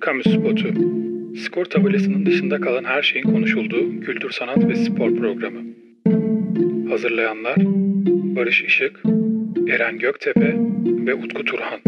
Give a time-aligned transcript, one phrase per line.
[0.00, 0.68] Kamu Spotu.
[1.44, 5.60] Skor tabelasının dışında kalan her şeyin konuşulduğu kültür, sanat ve spor programı.
[6.90, 7.56] Hazırlayanlar
[8.36, 9.02] Barış Işık,
[9.68, 10.54] Eren Göktepe
[11.06, 11.80] ve Utku Turhan.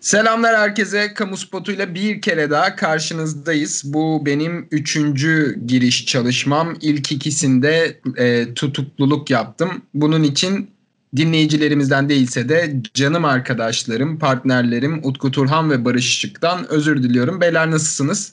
[0.00, 1.14] Selamlar herkese.
[1.14, 3.82] Kamu spotuyla bir kere daha karşınızdayız.
[3.86, 6.76] Bu benim üçüncü giriş çalışmam.
[6.82, 9.82] İlk ikisinde e, tutukluluk yaptım.
[9.94, 10.70] Bunun için
[11.18, 17.40] dinleyicilerimizden değilse de canım arkadaşlarım, partnerlerim Utku Turhan ve Barış Işık'tan özür diliyorum.
[17.40, 18.32] Beyler nasılsınız?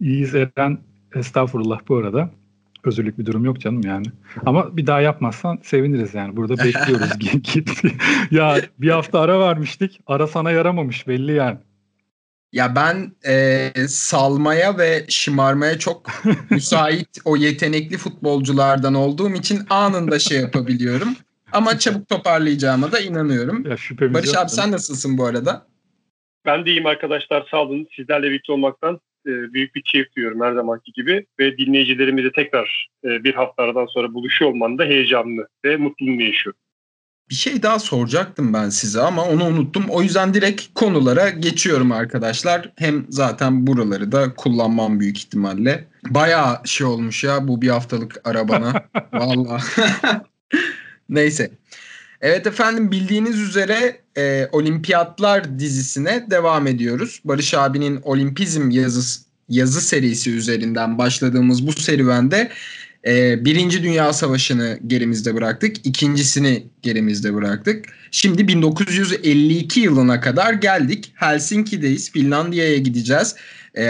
[0.00, 0.78] İyiyiz Eren.
[1.14, 2.30] Estağfurullah bu arada.
[2.84, 4.06] Özürlük bir durum yok canım yani.
[4.46, 6.36] Ama bir daha yapmazsan seviniriz yani.
[6.36, 7.18] Burada bekliyoruz.
[7.18, 7.82] Git.
[8.30, 10.00] ya bir hafta ara vermiştik.
[10.06, 11.58] Ara sana yaramamış belli yani.
[12.52, 16.10] Ya ben e, salmaya ve şımarmaya çok
[16.50, 21.08] müsait o yetenekli futbolculardan olduğum için anında şey yapabiliyorum.
[21.52, 23.64] Ama çabuk toparlayacağıma da inanıyorum.
[23.64, 23.76] Ya
[24.14, 25.66] Barış abi sen nasılsın bu arada?
[26.46, 27.86] Ben de iyiyim arkadaşlar sağ olun.
[27.96, 31.26] Sizlerle birlikte olmaktan e, büyük bir keyif duyuyorum her zamanki gibi.
[31.38, 36.60] Ve dinleyicilerimize tekrar e, bir hafta aradan sonra buluşuyor olmanın da heyecanlı ve mutluluğunu yaşıyorum.
[37.30, 39.84] Bir şey daha soracaktım ben size ama onu unuttum.
[39.88, 42.72] O yüzden direkt konulara geçiyorum arkadaşlar.
[42.78, 45.88] Hem zaten buraları da kullanmam büyük ihtimalle.
[46.10, 48.88] Bayağı şey olmuş ya bu bir haftalık arabana.
[49.12, 49.62] Vallahi.
[51.08, 51.50] Neyse.
[52.20, 57.20] Evet efendim bildiğiniz üzere e, Olimpiyatlar dizisine devam ediyoruz.
[57.24, 62.50] Barış abinin Olimpizm yazı, yazı serisi üzerinden başladığımız bu serüvende
[63.06, 65.86] e, Birinci Dünya Savaşı'nı gerimizde bıraktık.
[65.86, 67.84] ikincisini gerimizde bıraktık.
[68.10, 71.12] Şimdi 1952 yılına kadar geldik.
[71.14, 72.12] Helsinki'deyiz.
[72.12, 73.34] Finlandiya'ya gideceğiz.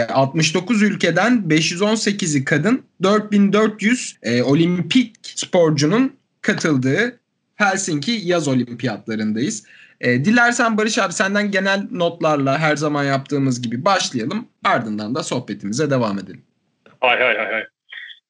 [0.09, 7.19] 69 e, ülkeden 518'i kadın, 4400 e, olimpik sporcunun katıldığı
[7.55, 9.67] Helsinki yaz olimpiyatlarındayız.
[10.01, 14.47] E, dilersen Barış abi senden genel notlarla her zaman yaptığımız gibi başlayalım.
[14.63, 16.41] Ardından da sohbetimize devam edelim.
[16.99, 17.51] Hay hay hay.
[17.51, 17.63] hay.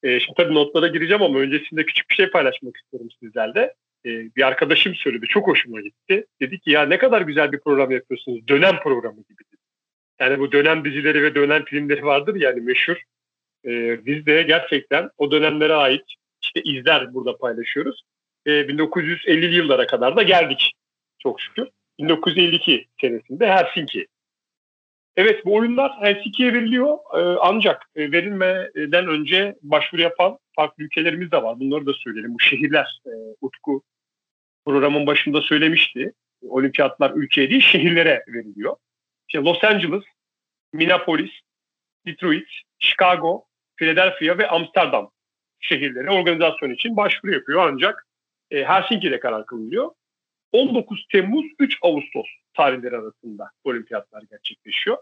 [0.02, 3.74] E, şimdi tabii notlara gireceğim ama öncesinde küçük bir şey paylaşmak istiyorum sizlerle.
[4.06, 5.26] E, bir arkadaşım söyledi.
[5.26, 6.26] Çok hoşuma gitti.
[6.40, 8.48] Dedi ki ya ne kadar güzel bir program yapıyorsunuz.
[8.48, 9.42] Dönem programı gibi.
[10.20, 12.96] Yani bu dönem dizileri ve dönem filmleri vardır yani meşhur.
[13.66, 16.04] E, biz de gerçekten o dönemlere ait
[16.42, 18.02] işte izler burada paylaşıyoruz
[18.46, 20.72] e, 1950'li yıllara kadar da geldik
[21.18, 21.68] çok şükür.
[21.98, 24.06] 1952 senesinde Helsinki.
[25.16, 31.60] Evet bu oyunlar Helsinki'ye veriliyor e, ancak verilmeden önce başvuru yapan farklı ülkelerimiz de var.
[31.60, 32.34] Bunları da söyleyelim.
[32.34, 33.82] Bu şehirler e, Utku
[34.64, 36.12] programın başında söylemişti.
[36.42, 38.76] Olimpiyatlar ülkeye değil şehirlere veriliyor.
[39.28, 40.04] İşte Los Angeles,
[40.72, 41.30] Minneapolis,
[42.06, 42.48] Detroit,
[42.78, 43.44] Chicago,
[43.76, 45.10] Philadelphia ve Amsterdam
[45.60, 48.06] şehirleri organizasyon için başvuru yapıyor ancak
[48.50, 49.90] e, Helsinki'de karar kılınıyor.
[50.52, 54.96] 19 Temmuz 3 Ağustos tarihleri arasında olimpiyatlar gerçekleşiyor.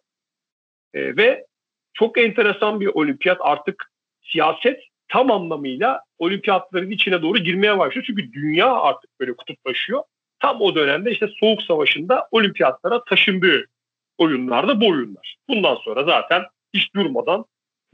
[0.94, 1.46] E, ve
[1.94, 3.92] çok enteresan bir olimpiyat artık
[4.22, 8.04] siyaset tam anlamıyla olimpiyatların içine doğru girmeye başlıyor.
[8.06, 10.02] Çünkü dünya artık böyle kutuplaşıyor.
[10.40, 13.64] Tam o dönemde işte Soğuk Savaşı'nda olimpiyatlara taşındığı
[14.18, 15.36] oyunlar da bu oyunlar.
[15.48, 16.42] Bundan sonra zaten
[16.74, 17.44] hiç durmadan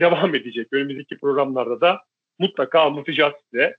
[0.01, 0.69] devam edecek.
[0.73, 2.01] Önümüzdeki programlarda da
[2.39, 3.77] mutlaka anlatacağız size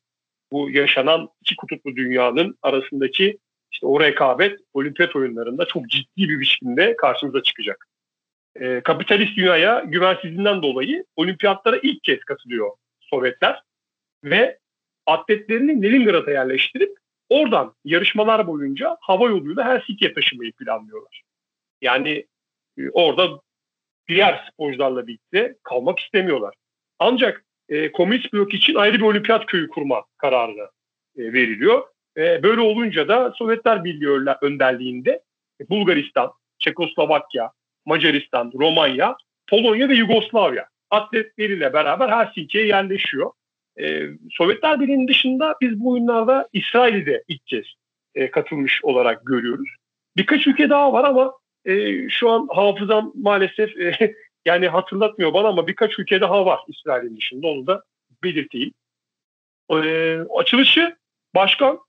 [0.51, 3.37] bu yaşanan iki kutuplu dünyanın arasındaki
[3.71, 7.87] işte o rekabet olimpiyat oyunlarında çok ciddi bir biçimde karşımıza çıkacak.
[8.59, 13.61] E, kapitalist dünyaya güvensizliğinden dolayı olimpiyatlara ilk kez katılıyor Sovyetler
[14.23, 14.59] ve
[15.05, 16.97] atletlerini Leningrad'a yerleştirip
[17.29, 21.21] oradan yarışmalar boyunca hava yoluyla Helsinki'ye taşımayı planlıyorlar.
[21.81, 22.25] Yani
[22.77, 23.41] e, orada
[24.07, 26.55] diğer sporcularla birlikte kalmak istemiyorlar.
[26.99, 30.69] Ancak e, komünist blok için ayrı bir olimpiyat köyü kurma kararı
[31.17, 31.83] e, veriliyor.
[32.17, 35.21] E, böyle olunca da Sovyetler Birliği önderliğinde
[35.69, 37.51] Bulgaristan, Çekoslovakya,
[37.85, 39.17] Macaristan, Romanya,
[39.49, 43.31] Polonya ve Yugoslavya atletleriyle beraber Helsinki'ye yerleşiyor.
[43.79, 47.65] E, Sovyetler Birliği'nin dışında biz bu oyunlarda İsrail'i ilk kez
[48.15, 49.69] e, katılmış olarak görüyoruz.
[50.17, 51.33] Birkaç ülke daha var ama
[51.65, 57.17] e, şu an hafızam maalesef e, yani hatırlatmıyor bana ama birkaç ülke daha var İsrail'in
[57.17, 57.83] dışında onu da
[58.23, 58.73] belirteyim.
[59.71, 60.95] Ee, açılışı
[61.35, 61.79] başkan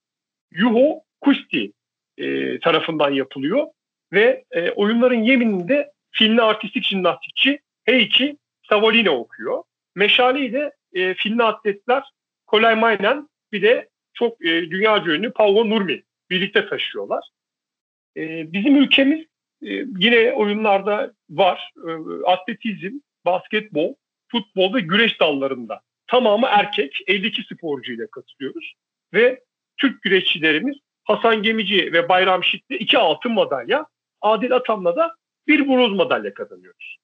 [0.50, 1.72] Yuho Kusti
[2.18, 3.66] e, tarafından yapılıyor
[4.12, 8.36] ve e, oyunların yemininde Finli artistik jimnastikçi Heikki
[8.68, 9.62] Savolina okuyor.
[9.94, 12.02] Meşaleyi de e, Finli atletler
[12.46, 17.28] Kolay Maynen bir de çok e, dünyaca ünlü Paolo Nurmi birlikte taşıyorlar.
[18.16, 19.26] E, bizim ülkemiz
[19.62, 21.72] e, yine oyunlarda var.
[21.88, 21.90] E,
[22.26, 22.92] atletizm,
[23.26, 23.94] basketbol,
[24.28, 25.80] futbol ve güreş dallarında.
[26.06, 28.74] Tamamı erkek 52 sporcu ile katılıyoruz.
[29.14, 29.40] Ve
[29.76, 33.86] Türk güreşçilerimiz Hasan Gemici ve Bayram Şit'le iki altın madalya.
[34.22, 35.14] Adil Atam'la da
[35.46, 36.96] bir bronz madalya kazanıyoruz.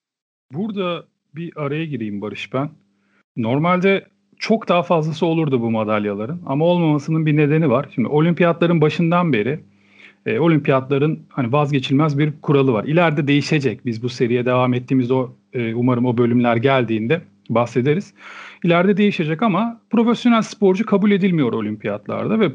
[0.53, 2.71] Burada bir araya gireyim Barış ben.
[3.37, 4.07] Normalde
[4.39, 7.89] çok daha fazlası olurdu bu madalyaların ama olmamasının bir nedeni var.
[7.95, 9.61] Şimdi olimpiyatların başından beri
[10.27, 12.85] e, olimpiyatların hani vazgeçilmez bir kuralı var.
[12.85, 13.87] İleride değişecek.
[13.87, 17.21] Biz bu seriye devam ettiğimizde o e, umarım o bölümler geldiğinde
[17.51, 18.15] bahsederiz.
[18.65, 22.53] İleride değişecek ama profesyonel sporcu kabul edilmiyor olimpiyatlarda ve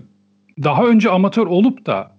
[0.63, 2.17] daha önce amatör olup da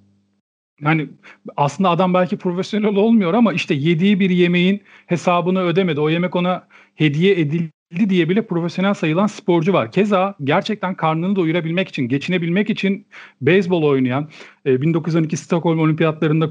[0.80, 1.08] yani
[1.56, 6.00] aslında adam belki profesyonel olmuyor ama işte yediği bir yemeğin hesabını ödemedi.
[6.00, 7.77] O yemek ona hediye edildi
[8.08, 9.92] diye bile profesyonel sayılan sporcu var.
[9.92, 13.06] Keza gerçekten karnını doyurabilmek için, geçinebilmek için
[13.42, 14.28] beyzbol oynayan,
[14.66, 16.48] 1912 Stockholm Olimpiyatlarında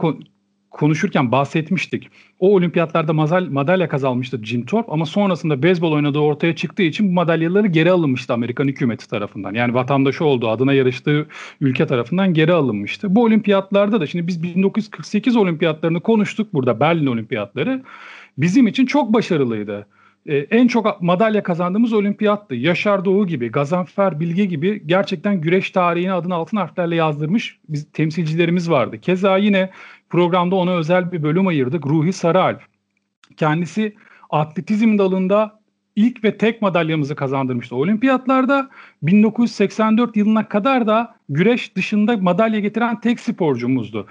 [0.72, 2.10] konuşurken bahsetmiştik.
[2.39, 3.13] O olimpiyatlarda
[3.50, 8.33] madalya kazanmıştı Jim Thorpe ama sonrasında beyzbol oynadığı ortaya çıktığı için bu madalyaları geri alınmıştı
[8.33, 9.54] Amerikan hükümeti tarafından.
[9.54, 11.28] Yani vatandaşı olduğu adına yarıştığı
[11.62, 13.16] ülke tarafından geri alınmıştı.
[13.16, 17.83] Bu olimpiyatlarda da şimdi biz 1948 olimpiyatlarını konuştuk burada Berlin olimpiyatları.
[18.38, 19.88] Bizim için çok başarılıydı
[20.27, 22.56] ee, en çok madalya kazandığımız olimpiyattı.
[22.56, 28.69] Yaşar Doğu gibi, Gazanfer Bilge gibi gerçekten güreş tarihini adını altın harflerle yazdırmış biz temsilcilerimiz
[28.69, 29.01] vardı.
[29.01, 29.69] Keza yine
[30.09, 31.85] Programda ona özel bir bölüm ayırdık.
[31.85, 32.62] Ruhi Sarıalp.
[33.38, 33.95] Kendisi
[34.29, 35.59] atletizm dalında
[35.95, 38.69] ilk ve tek madalyamızı kazandırmıştı olimpiyatlarda.
[39.01, 44.07] 1984 yılına kadar da güreş dışında madalya getiren tek sporcumuzdu.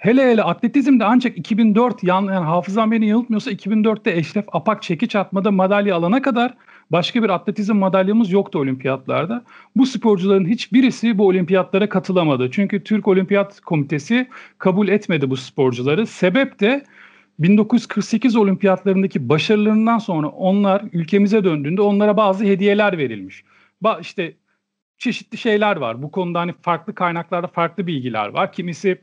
[0.00, 5.50] Hele hele atletizmde ancak 2004 yan, yani hafızam beni yanıltmıyorsa 2004'te Eşref Apak çekiç atmada
[5.50, 6.54] madalya alana kadar
[6.90, 9.44] başka bir atletizm madalyamız yoktu olimpiyatlarda.
[9.76, 12.50] Bu sporcuların hiçbirisi bu olimpiyatlara katılamadı.
[12.50, 16.06] Çünkü Türk Olimpiyat Komitesi kabul etmedi bu sporcuları.
[16.06, 16.84] Sebep de
[17.38, 23.44] 1948 olimpiyatlarındaki başarılarından sonra onlar ülkemize döndüğünde onlara bazı hediyeler verilmiş.
[23.80, 24.34] Ba işte
[24.98, 26.02] çeşitli şeyler var.
[26.02, 28.52] Bu konuda hani farklı kaynaklarda farklı bilgiler var.
[28.52, 28.98] Kimisi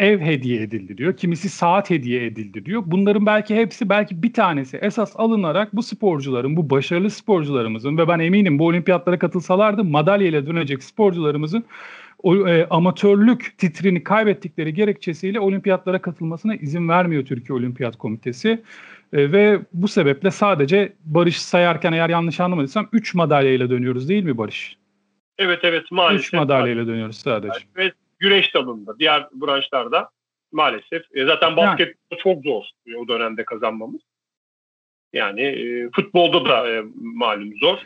[0.00, 1.16] ev hediye edildi diyor.
[1.16, 2.82] Kimisi saat hediye edildi diyor.
[2.86, 8.18] Bunların belki hepsi belki bir tanesi esas alınarak bu sporcuların, bu başarılı sporcularımızın ve ben
[8.18, 11.64] eminim bu olimpiyatlara katılsalardı madalya ile dönecek sporcularımızın
[12.22, 18.62] o, e, amatörlük titrini kaybettikleri gerekçesiyle olimpiyatlara katılmasına izin vermiyor Türkiye Olimpiyat Komitesi.
[19.12, 24.24] E, ve bu sebeple sadece Barış sayarken eğer yanlış anlamadıysam 3 madalya ile dönüyoruz değil
[24.24, 24.76] mi Barış?
[25.38, 26.26] Evet evet maalesef.
[26.26, 27.58] 3 madalya ile dönüyoruz sadece.
[27.76, 30.08] Evet güreş dalında, diğer branşlarda
[30.52, 31.02] maalesef.
[31.14, 32.20] E, zaten basket yani.
[32.22, 32.64] çok zor
[32.98, 34.00] o dönemde kazanmamız.
[35.12, 37.78] Yani e, futbolda da e, malum zor.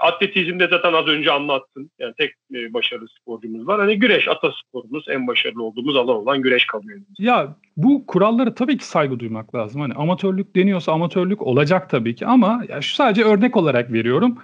[0.00, 1.90] Atletizmde zaten az önce anlattın.
[1.98, 3.80] Yani tek e, başarılı sporcumuz var.
[3.80, 7.00] Hani güreş atasporumuz en başarılı olduğumuz alan olan güreş kalıyor.
[7.18, 9.80] Ya bu kurallara tabii ki saygı duymak lazım.
[9.80, 14.38] Hani amatörlük deniyorsa amatörlük olacak tabii ki ama ya şu sadece örnek olarak veriyorum.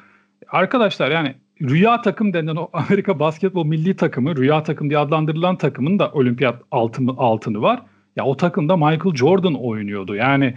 [0.48, 5.98] Arkadaşlar yani rüya takım denen o Amerika basketbol milli takımı, rüya takım diye adlandırılan takımın
[5.98, 7.82] da olimpiyat altını, altını var.
[8.16, 10.14] Ya o takımda Michael Jordan oynuyordu.
[10.14, 10.54] Yani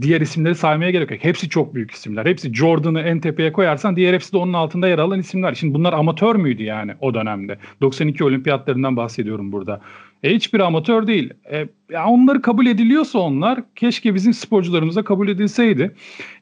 [0.00, 1.24] diğer isimleri saymaya gerek yok.
[1.24, 2.26] Hepsi çok büyük isimler.
[2.26, 5.54] Hepsi Jordan'ı en tepeye koyarsan diğer hepsi de onun altında yer alan isimler.
[5.54, 7.58] Şimdi bunlar amatör müydü yani o dönemde?
[7.80, 9.80] 92 olimpiyatlarından bahsediyorum burada.
[10.22, 11.32] E, hiçbir amatör değil.
[11.52, 15.94] E, ya onları kabul ediliyorsa onlar keşke bizim sporcularımıza kabul edilseydi.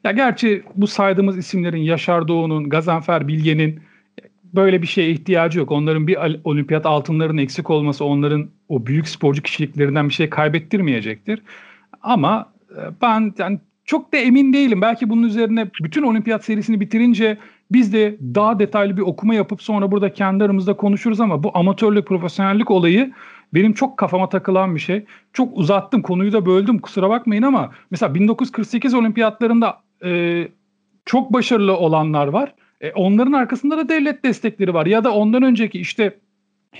[0.03, 3.79] Ya gerçi bu saydığımız isimlerin Yaşar Doğu'nun, Gazanfer Bilge'nin
[4.53, 5.71] böyle bir şeye ihtiyacı yok.
[5.71, 11.41] Onların bir olimpiyat altınlarının eksik olması onların o büyük sporcu kişiliklerinden bir şey kaybettirmeyecektir.
[12.01, 12.56] Ama e,
[13.01, 14.81] ben yani çok da emin değilim.
[14.81, 17.37] Belki bunun üzerine bütün olimpiyat serisini bitirince
[17.71, 22.07] biz de daha detaylı bir okuma yapıp sonra burada kendi aramızda konuşuruz ama bu amatörlük,
[22.07, 23.13] profesyonellik olayı
[23.53, 25.05] benim çok kafama takılan bir şey.
[25.33, 30.43] Çok uzattım konuyu da böldüm kusura bakmayın ama mesela 1948 olimpiyatlarında e,
[31.05, 32.55] çok başarılı olanlar var.
[32.81, 34.85] E, onların arkasında da devlet destekleri var.
[34.85, 36.19] Ya da ondan önceki işte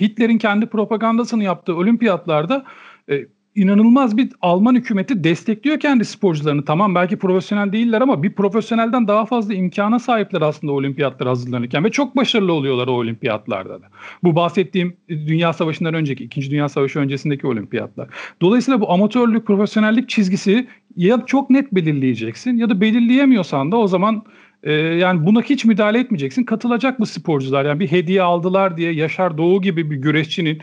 [0.00, 2.64] Hitler'in kendi propagandasını yaptığı olimpiyatlarda
[3.10, 6.64] e, inanılmaz bir Alman hükümeti destekliyor kendi sporcularını.
[6.64, 11.90] Tamam belki profesyonel değiller ama bir profesyonelden daha fazla imkana sahipler aslında olimpiyatlara hazırlanırken ve
[11.90, 13.86] çok başarılı oluyorlar o olimpiyatlarda da.
[14.22, 18.08] Bu bahsettiğim Dünya Savaşı'ndan önceki, İkinci Dünya Savaşı öncesindeki olimpiyatlar.
[18.40, 24.24] Dolayısıyla bu amatörlük, profesyonellik çizgisi ya çok net belirleyeceksin ya da belirleyemiyorsan da o zaman
[24.62, 26.44] e, yani buna hiç müdahale etmeyeceksin.
[26.44, 30.58] Katılacak bu sporcular yani bir hediye aldılar diye Yaşar Doğu gibi bir güreşçinin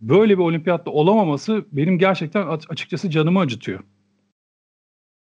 [0.00, 3.80] böyle bir olimpiyatta olamaması benim gerçekten açıkçası canımı acıtıyor.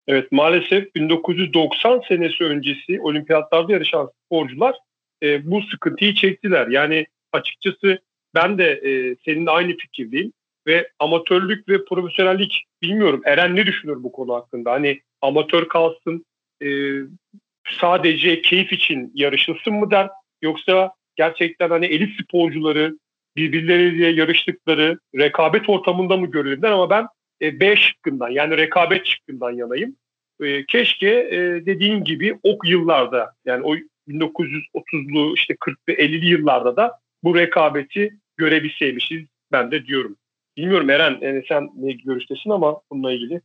[0.08, 4.76] Evet maalesef 1990 senesi öncesi olimpiyatlarda yarışan sporcular
[5.24, 6.68] e, bu sıkıntıyı çektiler.
[6.68, 8.00] Yani açıkçası
[8.36, 10.34] ben de e, seninle aynı fikirdeyim
[10.68, 14.72] ve amatörlük ve profesyonellik bilmiyorum Eren ne düşünür bu konu hakkında?
[14.72, 16.26] Hani amatör kalsın
[16.64, 16.68] e,
[17.80, 20.10] sadece keyif için yarışılsın mı der
[20.42, 22.98] yoksa gerçekten hani elit sporcuları
[23.36, 27.08] birbirleriyle yarıştıkları rekabet ortamında mı görülürler ama ben
[27.42, 29.96] e, B şıkkından yani rekabet şıkkından yanayım.
[30.42, 33.76] E, keşke e, dediğin gibi ok yıllarda yani o
[34.08, 36.92] 1930'lu işte 40'lı 50'li yıllarda da
[37.24, 40.16] bu rekabeti görebilseymişiz ben de diyorum.
[40.58, 43.42] Bilmiyorum Eren yani sen ne görüştesin ama bununla ilgili.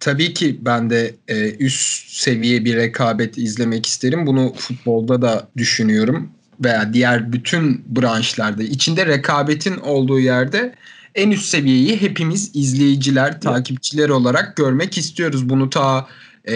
[0.00, 4.26] Tabii ki ben de e, üst seviye bir rekabet izlemek isterim.
[4.26, 10.74] Bunu futbolda da düşünüyorum veya diğer bütün branşlarda içinde rekabetin olduğu yerde
[11.14, 15.48] en üst seviyeyi hepimiz izleyiciler, takipçiler olarak görmek istiyoruz.
[15.48, 16.08] Bunu ta
[16.48, 16.54] e,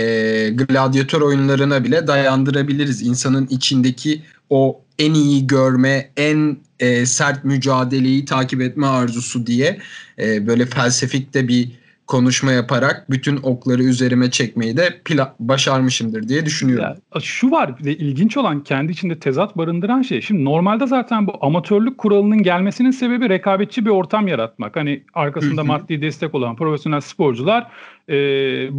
[0.54, 3.02] gladyatör oyunlarına bile dayandırabiliriz.
[3.02, 9.78] İnsanın içindeki o en iyi görme, en e, sert mücadeleyi takip etme arzusu diye
[10.18, 11.81] e, böyle felsefik de bir
[12.12, 16.84] konuşma yaparak bütün okları üzerime çekmeyi de pla- başarmışımdır diye düşünüyorum.
[17.14, 20.20] Ya, şu var bir de ilginç olan kendi içinde tezat barındıran şey.
[20.20, 24.76] Şimdi normalde zaten bu amatörlük kuralının gelmesinin sebebi rekabetçi bir ortam yaratmak.
[24.76, 27.66] Hani arkasında maddi destek olan profesyonel sporcular
[28.08, 28.14] e,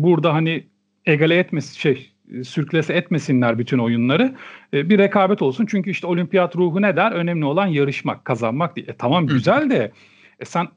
[0.03, 0.67] burada hani
[1.05, 2.11] egale etmesi şey
[2.43, 4.35] sürklese etmesinler bütün oyunları.
[4.73, 5.65] E, bir rekabet olsun.
[5.65, 7.11] Çünkü işte olimpiyat ruhu ne der?
[7.11, 8.85] Önemli olan yarışmak, kazanmak diye.
[8.89, 9.91] E, tamam güzel de
[10.39, 10.67] e, sen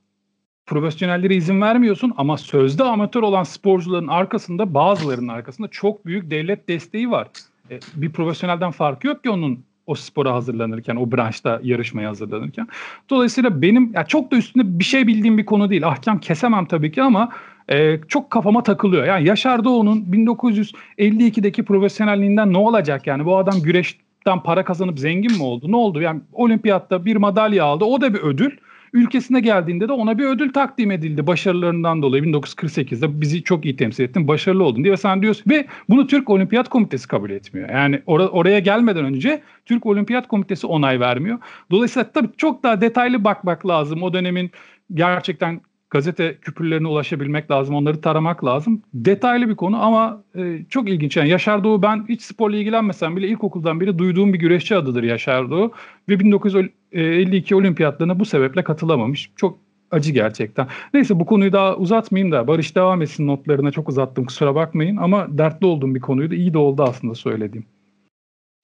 [0.66, 7.10] profesyonellere izin vermiyorsun ama sözde amatör olan sporcuların arkasında bazılarının arkasında çok büyük devlet desteği
[7.10, 7.28] var.
[7.70, 12.68] E, bir profesyonelden farkı yok ki onun o spora hazırlanırken, o branşta yarışmaya hazırlanırken.
[13.10, 15.86] Dolayısıyla benim ya çok da üstünde bir şey bildiğim bir konu değil.
[15.86, 17.28] Ahkam kesemem tabii ki ama
[17.68, 19.04] e, çok kafama takılıyor.
[19.06, 23.24] Yani Yaşar Doğu'nun 1952'deki profesyonelliğinden ne olacak yani?
[23.24, 25.72] Bu adam güreşten para kazanıp zengin mi oldu?
[25.72, 26.00] Ne oldu?
[26.00, 27.84] Yani olimpiyatta bir madalya aldı.
[27.84, 28.50] O da bir ödül.
[28.92, 34.04] Ülkesine geldiğinde de ona bir ödül takdim edildi başarılarından dolayı 1948'de bizi çok iyi temsil
[34.04, 37.68] ettin başarılı oldun diye ve sen diyorsun ve bunu Türk Olimpiyat Komitesi kabul etmiyor.
[37.70, 41.38] Yani or- oraya gelmeden önce Türk Olimpiyat Komitesi onay vermiyor.
[41.70, 44.50] Dolayısıyla tabii çok daha detaylı bakmak lazım o dönemin
[44.94, 47.74] gerçekten gazete küpürlerine ulaşabilmek lazım.
[47.74, 48.82] Onları taramak lazım.
[48.94, 51.16] Detaylı bir konu ama e, çok ilginç.
[51.16, 55.50] Yani Yaşar Doğu ben hiç sporla ilgilenmesem bile ilkokuldan beri duyduğum bir güreşçi adıdır Yaşar
[55.50, 55.72] Doğu.
[56.08, 59.30] Ve 1952 olimpiyatlarına bu sebeple katılamamış.
[59.36, 59.58] Çok
[59.90, 60.68] acı gerçekten.
[60.94, 65.38] Neyse bu konuyu daha uzatmayayım da Barış devam etsin notlarına çok uzattım kusura bakmayın ama
[65.38, 66.34] dertli olduğum bir konuydu.
[66.34, 67.66] İyi de oldu aslında söylediğim.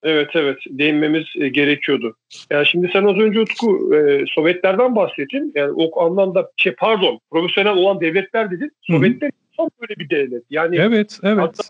[0.03, 2.17] Evet evet değinmemiz e, gerekiyordu.
[2.51, 5.53] Yani şimdi sen az önce Utku e, Sovyetlerden bahsettin.
[5.55, 8.73] Yani o anlamda şey pardon profesyonel olan devletler dedin.
[8.81, 10.43] Sovyetler tam böyle bir devlet.
[10.51, 11.39] Yani evet evet.
[11.39, 11.63] Hatta,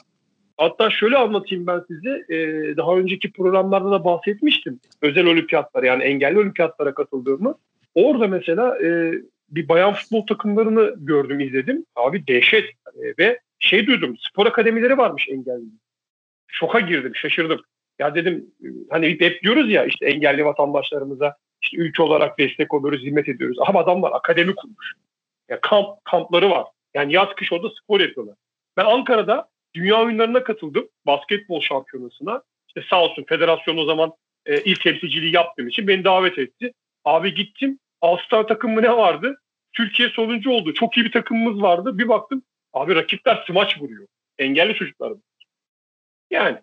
[0.56, 2.24] hatta şöyle anlatayım ben size.
[2.28, 2.36] E,
[2.76, 4.80] daha önceki programlarda da bahsetmiştim.
[5.02, 7.54] Özel olimpiyatlara yani engelli olimpiyatlara katıldığımı.
[7.94, 9.12] Orada mesela e,
[9.50, 11.84] bir bayan futbol takımlarını gördüm izledim.
[11.96, 15.64] Abi dehşet e, ve şey duydum spor akademileri varmış engelli.
[16.46, 17.60] Şoka girdim şaşırdım.
[17.98, 18.54] Ya dedim
[18.90, 23.56] hani hep diyoruz ya işte engelli vatandaşlarımıza işte ülke olarak destek oluyoruz, hizmet ediyoruz.
[23.60, 24.92] Ama adamlar akademi kurmuş.
[25.48, 26.66] Ya kamp kampları var.
[26.94, 28.36] Yani yaz kış orada spor yapıyorlar.
[28.76, 30.88] Ben Ankara'da dünya oyunlarına katıldım.
[31.06, 32.42] Basketbol şampiyonasına.
[32.68, 34.12] İşte sağ olsun federasyon o zaman
[34.46, 36.72] e, il temsilciliği yaptığım için beni davet etti.
[37.04, 37.78] Abi gittim.
[38.00, 39.40] All-Star takımı ne vardı?
[39.72, 40.74] Türkiye sonuncu oldu.
[40.74, 41.98] Çok iyi bir takımımız vardı.
[41.98, 44.06] Bir baktım abi rakipler smaç vuruyor.
[44.38, 45.12] Engelli çocuklar.
[46.30, 46.58] Yani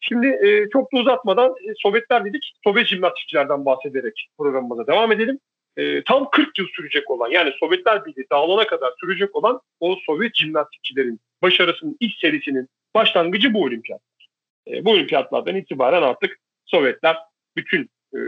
[0.00, 2.52] Şimdi e, çok da uzatmadan e, Sovyetler dedik.
[2.64, 5.38] Sovyet jimnastikçilerden bahsederek programımıza devam edelim.
[5.76, 10.34] E, tam 40 yıl sürecek olan yani Sovyetler Birliği dağılana kadar sürecek olan o Sovyet
[10.34, 14.28] jimnastikçilerin başarısının ilk serisinin başlangıcı bu olimpiyatlar.
[14.68, 17.16] E, bu olimpiyatlardan itibaren artık Sovyetler
[17.56, 18.18] bütün e,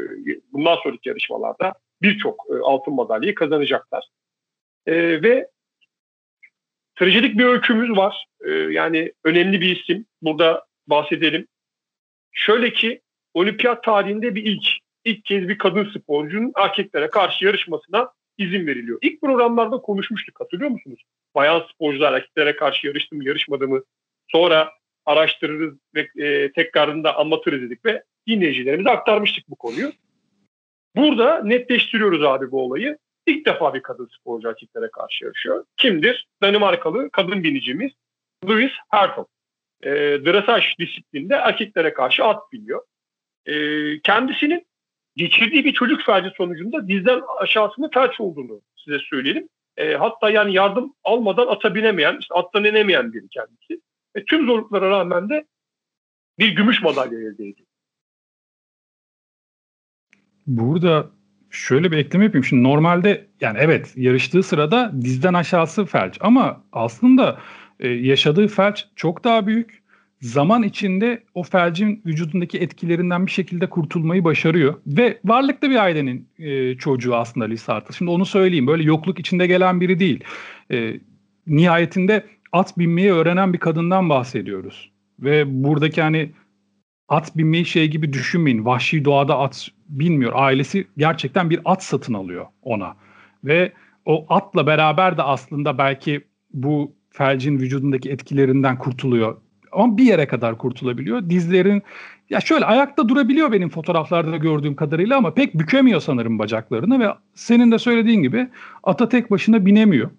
[0.52, 4.04] bundan sonraki yarışmalarda birçok e, altın madalyayı kazanacaklar.
[4.86, 5.48] E, ve
[6.98, 8.26] trajedik bir öykümüz var.
[8.44, 10.06] E, yani önemli bir isim.
[10.22, 11.46] Burada bahsedelim.
[12.32, 13.00] Şöyle ki
[13.34, 14.64] olimpiyat tarihinde bir ilk.
[15.04, 18.98] ilk kez bir kadın sporcunun erkeklere karşı yarışmasına izin veriliyor.
[19.02, 21.02] İlk programlarda konuşmuştuk hatırlıyor musunuz?
[21.34, 23.82] Bayan sporcular erkeklere karşı yarıştı mı yarışmadı mı?
[24.28, 24.70] Sonra
[25.06, 29.92] araştırırız ve e, tekrarında anlatırız dedik ve dinleyicilerimize aktarmıştık bu konuyu.
[30.96, 32.98] Burada netleştiriyoruz abi bu olayı.
[33.26, 35.64] İlk defa bir kadın sporcu erkeklere karşı yarışıyor.
[35.76, 36.26] Kimdir?
[36.42, 37.92] Danimarkalı kadın binicimiz
[38.48, 39.28] Louis Hertog
[39.82, 39.90] e,
[40.24, 42.82] dressaj disiplinde erkeklere karşı at biliyor.
[43.46, 43.54] E,
[44.00, 44.66] kendisinin
[45.16, 49.48] geçirdiği bir çocuk felci sonucunda dizden aşağısında felç olduğunu size söyleyelim.
[49.76, 53.80] E, hatta yani yardım almadan ata binemeyen, işte attan inemeyen biri kendisi.
[54.14, 55.44] E, tüm zorluklara rağmen de
[56.38, 57.68] bir gümüş madalya elde ediyor.
[60.46, 61.10] Burada
[61.50, 62.44] şöyle bir ekleme yapayım.
[62.44, 67.40] Şimdi normalde yani evet yarıştığı sırada dizden aşağısı felç ama aslında
[67.82, 69.82] e, yaşadığı felç çok daha büyük
[70.20, 74.74] zaman içinde o felcin vücudundaki etkilerinden bir şekilde kurtulmayı başarıyor.
[74.86, 77.94] Ve varlıklı bir ailenin e, çocuğu aslında Liz Hartle.
[77.94, 78.66] Şimdi onu söyleyeyim.
[78.66, 80.24] Böyle yokluk içinde gelen biri değil.
[80.70, 81.00] E,
[81.46, 84.90] nihayetinde at binmeyi öğrenen bir kadından bahsediyoruz.
[85.20, 86.30] Ve buradaki hani
[87.08, 88.64] at binmeyi şey gibi düşünmeyin.
[88.64, 90.32] Vahşi doğada at binmiyor.
[90.34, 92.96] Ailesi gerçekten bir at satın alıyor ona.
[93.44, 93.72] Ve
[94.04, 96.20] o atla beraber de aslında belki
[96.52, 99.36] bu felcin vücudundaki etkilerinden kurtuluyor.
[99.72, 101.30] Ama bir yere kadar kurtulabiliyor.
[101.30, 101.82] Dizlerin
[102.30, 107.72] ya şöyle ayakta durabiliyor benim fotoğraflarda gördüğüm kadarıyla ama pek bükemiyor sanırım bacaklarını ve senin
[107.72, 108.48] de söylediğin gibi
[108.82, 110.10] ata tek başına binemiyor.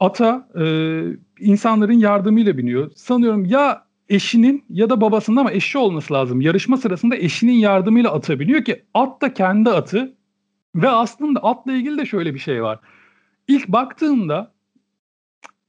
[0.00, 0.64] Ata e,
[1.40, 2.90] insanların yardımıyla biniyor.
[2.96, 6.40] Sanıyorum ya eşinin ya da babasının ama eşi olması lazım.
[6.40, 10.14] Yarışma sırasında eşinin yardımıyla ata biniyor ki at da kendi atı
[10.74, 12.78] ve aslında atla ilgili de şöyle bir şey var.
[13.48, 14.52] İlk baktığında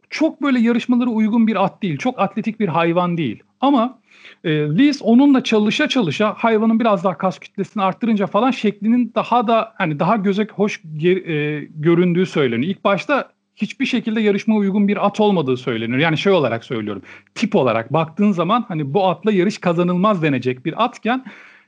[0.09, 1.97] çok böyle yarışmalara uygun bir at değil.
[1.97, 3.43] Çok atletik bir hayvan değil.
[3.61, 3.99] Ama
[4.43, 9.73] e, Liz onunla çalışa çalışa hayvanın biraz daha kas kütlesini arttırınca falan şeklinin daha da
[9.77, 12.71] hani daha göze hoş e, göründüğü söyleniyor.
[12.71, 15.99] İlk başta hiçbir şekilde yarışma uygun bir at olmadığı söyleniyor.
[15.99, 17.01] Yani şey olarak söylüyorum.
[17.35, 21.25] Tip olarak baktığın zaman hani bu atla yarış kazanılmaz denecek bir atken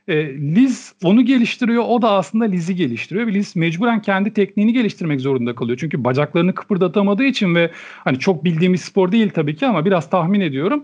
[0.08, 1.84] e, Liz onu geliştiriyor.
[1.86, 3.26] O da aslında Liz'i geliştiriyor.
[3.26, 5.78] Liz mecburen kendi tekniğini geliştirmek zorunda kalıyor.
[5.80, 10.40] Çünkü bacaklarını kıpırdatamadığı için ve hani çok bildiğimiz spor değil tabii ki ama biraz tahmin
[10.40, 10.82] ediyorum.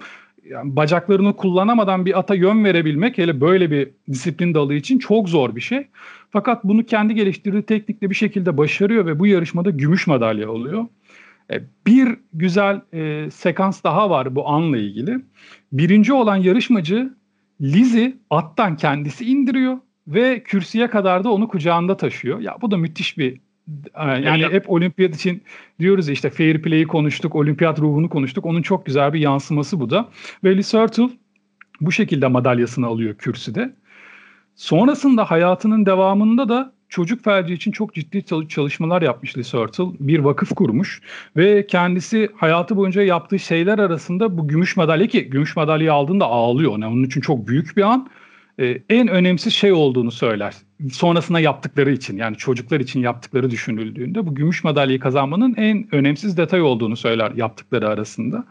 [0.50, 5.56] Yani bacaklarını kullanamadan bir ata yön verebilmek hele böyle bir disiplin dalı için çok zor
[5.56, 5.86] bir şey.
[6.30, 10.86] Fakat bunu kendi geliştirdiği teknikle bir şekilde başarıyor ve bu yarışmada gümüş madalya oluyor.
[11.52, 15.20] E, bir güzel e, sekans daha var bu anla ilgili.
[15.72, 17.14] Birinci olan yarışmacı
[17.60, 22.40] Liz'i attan kendisi indiriyor ve kürsüye kadar da onu kucağında taşıyor.
[22.40, 23.40] Ya bu da müthiş bir
[23.94, 25.42] e, yani hep olimpiyat için
[25.80, 28.46] diyoruz ya işte fair play'i konuştuk, olimpiyat ruhunu konuştuk.
[28.46, 30.08] Onun çok güzel bir yansıması bu da.
[30.44, 31.08] Ve Liz Hurtle
[31.80, 33.74] bu şekilde madalyasını alıyor kürsüde.
[34.54, 39.84] Sonrasında hayatının devamında da çocuk felci için çok ciddi çalışmalar yapmış Liz Hurtle.
[40.00, 41.02] Bir vakıf kurmuş
[41.36, 46.72] ve kendisi hayatı boyunca yaptığı şeyler arasında bu gümüş madalya ki gümüş madalyayı aldığında ağlıyor.
[46.72, 48.08] Yani onun için çok büyük bir an.
[48.60, 50.54] Ee, en önemsiz şey olduğunu söyler
[50.92, 56.62] sonrasında yaptıkları için yani çocuklar için yaptıkları düşünüldüğünde bu gümüş madalyayı kazanmanın en önemsiz detay
[56.62, 58.44] olduğunu söyler yaptıkları arasında.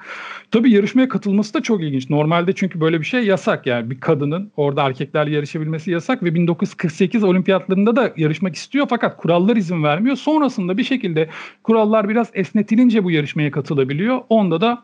[0.52, 2.10] Tabii yarışmaya katılması da çok ilginç.
[2.10, 7.24] Normalde çünkü böyle bir şey yasak yani bir kadının orada erkeklerle yarışabilmesi yasak ve 1948
[7.24, 10.16] olimpiyatlarında da yarışmak istiyor fakat kurallar izin vermiyor.
[10.16, 11.30] Sonrasında bir şekilde
[11.64, 14.22] kurallar biraz esnetilince bu yarışmaya katılabiliyor.
[14.30, 14.84] Onda da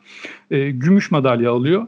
[0.52, 1.88] e, gümüş madalya alıyor.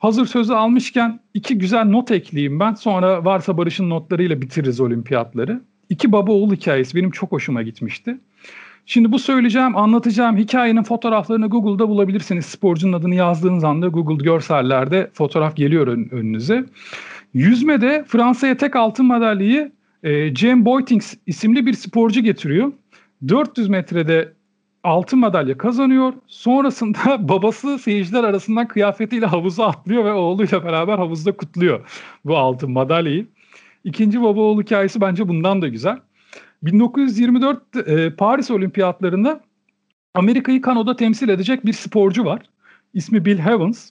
[0.00, 2.74] Hazır sözü almışken iki güzel not ekleyeyim ben.
[2.74, 5.60] Sonra varsa Barış'ın notlarıyla bitiririz olimpiyatları.
[5.88, 8.18] İki baba oğul hikayesi benim çok hoşuma gitmişti.
[8.86, 12.46] Şimdi bu söyleyeceğim, anlatacağım hikayenin fotoğraflarını Google'da bulabilirsiniz.
[12.46, 16.64] Sporcunun adını yazdığınız anda Google görsellerde fotoğraf geliyor ön, önünüze.
[17.34, 22.72] Yüzmede Fransa'ya tek altın madalyayı e, Jane Boytings isimli bir sporcu getiriyor.
[23.28, 24.32] 400 metrede
[24.84, 26.12] altın madalya kazanıyor.
[26.26, 31.80] Sonrasında babası seyirciler arasından kıyafetiyle havuza atlıyor ve oğluyla beraber havuzda kutluyor
[32.24, 33.26] bu altın madalyayı.
[33.84, 35.98] İkinci baba oğul hikayesi bence bundan da güzel.
[36.62, 39.40] 1924 e, Paris Olimpiyatlarında
[40.14, 42.42] Amerika'yı kanoda temsil edecek bir sporcu var.
[42.94, 43.90] İsmi Bill Evans.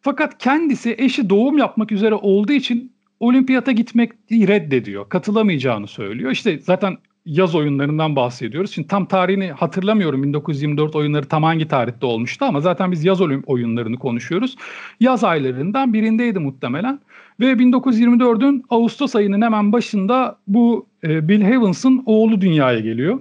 [0.00, 5.08] Fakat kendisi eşi doğum yapmak üzere olduğu için olimpiyata gitmek reddediyor.
[5.08, 6.30] Katılamayacağını söylüyor.
[6.30, 6.98] İşte zaten
[7.30, 8.70] yaz oyunlarından bahsediyoruz.
[8.70, 13.98] Şimdi tam tarihini hatırlamıyorum 1924 oyunları tam hangi tarihte olmuştu ama zaten biz yaz oyunlarını
[13.98, 14.56] konuşuyoruz.
[15.00, 17.00] Yaz aylarından birindeydi muhtemelen.
[17.40, 23.20] Ve 1924'ün Ağustos ayının hemen başında bu e, Bill Evans'ın oğlu dünyaya geliyor.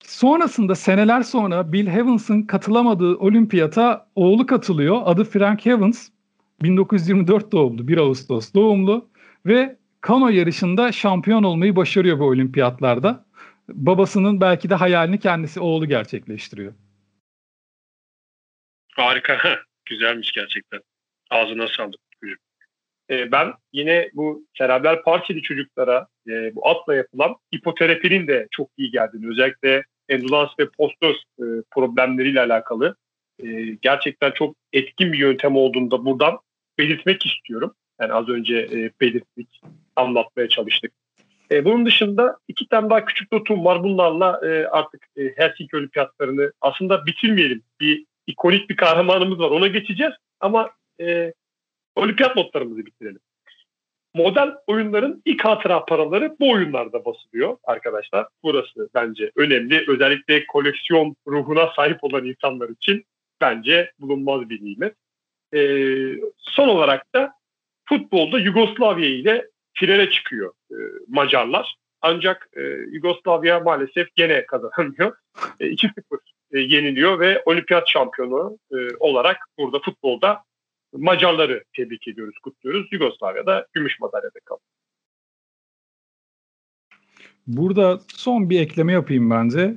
[0.00, 5.02] Sonrasında seneler sonra Bill Evans'ın katılamadığı olimpiyata oğlu katılıyor.
[5.04, 6.08] Adı Frank Evans.
[6.62, 9.08] 1924 doğumlu, 1 Ağustos doğumlu
[9.46, 13.26] ve kano yarışında şampiyon olmayı başarıyor bu olimpiyatlarda.
[13.68, 16.74] Babasının belki de hayalini kendisi oğlu gerçekleştiriyor.
[18.92, 19.38] Harika.
[19.84, 20.80] Güzelmiş gerçekten.
[21.30, 22.00] Ağzına sağlık.
[23.10, 28.90] Ee, ben yine bu serebral parçeli çocuklara e, bu atla yapılan hipoterapinin de çok iyi
[28.90, 32.96] geldiğini özellikle endulans ve postöz e, problemleriyle alakalı
[33.44, 33.46] e,
[33.82, 36.38] gerçekten çok etkin bir yöntem olduğunu da buradan
[36.78, 37.74] belirtmek istiyorum.
[38.00, 39.60] Yani az önce e, belirttik
[39.96, 40.92] anlatmaya çalıştık.
[41.50, 43.82] E, bunun dışında iki tane daha küçük notum var.
[43.82, 47.62] Bunlarla e, artık e, Helsinki Olimpiyatlarını aslında bitirmeyelim.
[47.80, 49.50] Bir ikonik bir kahramanımız var.
[49.50, 50.12] Ona geçeceğiz.
[50.40, 51.32] Ama e,
[51.96, 53.20] olimpiyat notlarımızı bitirelim.
[54.14, 58.26] Model oyunların ilk hatıra paraları bu oyunlarda basılıyor arkadaşlar.
[58.42, 59.84] Burası bence önemli.
[59.88, 63.04] Özellikle koleksiyon ruhuna sahip olan insanlar için
[63.40, 64.94] bence bulunmaz bir nimet.
[65.54, 65.60] E,
[66.38, 67.32] son olarak da
[67.84, 70.76] futbolda Yugoslavya ile finale çıkıyor e,
[71.08, 71.76] Macarlar.
[72.02, 72.60] Ancak e,
[72.92, 75.16] Yugoslavya maalesef gene kazanamıyor.
[75.60, 75.92] E, 2-0
[76.52, 80.42] e, yeniliyor ve olimpiyat şampiyonu e, olarak burada futbolda
[80.92, 82.88] Macarları tebrik ediyoruz, kutluyoruz.
[82.92, 84.60] Yugoslavya'da gümüş madalyada kaldı.
[87.46, 89.74] Burada son bir ekleme yapayım bence.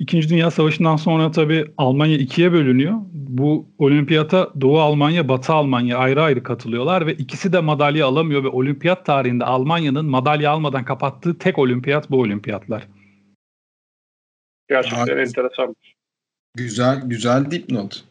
[0.00, 2.94] İkinci Dünya Savaşı'ndan sonra tabii Almanya ikiye bölünüyor.
[3.12, 8.48] Bu olimpiyata Doğu Almanya, Batı Almanya ayrı ayrı katılıyorlar ve ikisi de madalya alamıyor ve
[8.48, 12.88] olimpiyat tarihinde Almanya'nın madalya almadan kapattığı tek olimpiyat bu olimpiyatlar.
[14.68, 15.76] Gerçekten Abi, enteresan.
[16.54, 18.04] Güzel, güzel dipnot.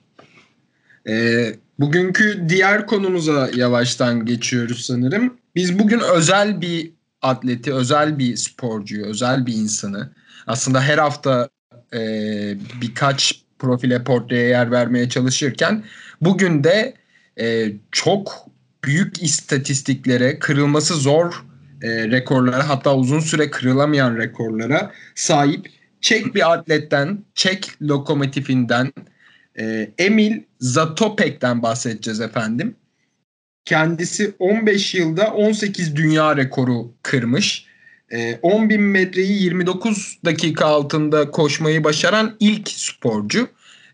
[1.07, 5.37] Ee, bugünkü diğer konumuza yavaştan geçiyoruz sanırım.
[5.55, 10.13] Biz bugün özel bir atleti, özel bir sporcuyu, özel bir insanı
[10.47, 11.49] aslında her hafta
[11.93, 11.99] e,
[12.81, 15.83] birkaç profile portreye yer vermeye çalışırken
[16.21, 16.93] bugün de
[17.39, 18.49] e, çok
[18.83, 21.45] büyük istatistiklere, kırılması zor
[21.81, 25.67] e, rekorlara hatta uzun süre kırılamayan rekorlara sahip
[26.01, 28.93] Çek bir atletten, Çek lokomotifinden
[29.59, 32.75] e, Emil Zatopek'ten bahsedeceğiz efendim.
[33.65, 37.68] Kendisi 15 yılda 18 dünya rekoru kırmış.
[38.11, 43.47] E, 10 bin metreyi 29 dakika altında koşmayı başaran ilk sporcu.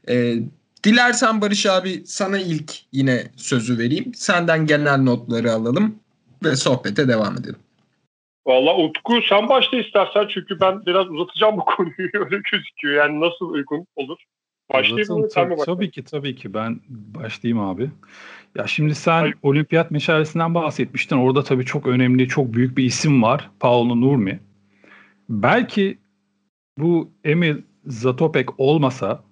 [0.09, 0.35] E,
[0.83, 4.13] dilersen Barış abi sana ilk yine sözü vereyim.
[4.13, 5.95] Senden genel notları alalım
[6.43, 7.59] ve sohbete devam edelim.
[8.47, 12.95] Valla Utku sen başla istersen çünkü ben biraz uzatacağım bu konuyu öyle gözüküyor.
[12.95, 14.17] Yani nasıl uygun olur?
[14.73, 15.27] Başlayayım mı?
[15.33, 17.89] Tabii, tabii ki tabii ki ben başlayayım abi.
[18.55, 19.35] Ya şimdi sen Hayır.
[19.43, 21.17] olimpiyat meşalesinden bahsetmiştin.
[21.17, 23.49] Orada tabii çok önemli, çok büyük bir isim var.
[23.59, 24.39] Paolo Nurmi.
[25.29, 25.97] Belki
[26.77, 29.23] bu Emil Zatopek olmasa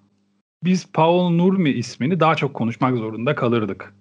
[0.64, 3.94] biz Paolo Nurmi ismini daha çok konuşmak zorunda kalırdık.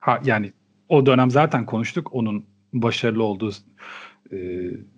[0.00, 0.52] Ha, yani
[0.88, 3.50] o dönem zaten konuştuk onun başarılı olduğu
[4.32, 4.36] e,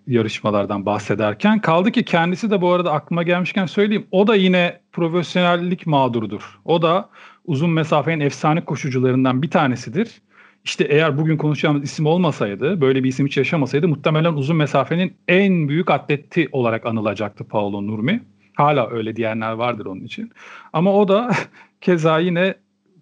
[0.06, 1.60] yarışmalardan bahsederken.
[1.60, 4.06] Kaldı ki kendisi de bu arada aklıma gelmişken söyleyeyim.
[4.10, 6.60] O da yine profesyonellik mağdurudur.
[6.64, 7.08] O da
[7.44, 10.20] uzun mesafenin efsane koşucularından bir tanesidir.
[10.64, 15.68] İşte eğer bugün konuşacağımız isim olmasaydı, böyle bir isim hiç yaşamasaydı muhtemelen uzun mesafenin en
[15.68, 18.22] büyük atleti olarak anılacaktı Paolo Nurmi.
[18.54, 20.30] Hala öyle diyenler vardır onun için.
[20.72, 21.30] Ama o da
[21.80, 22.54] keza yine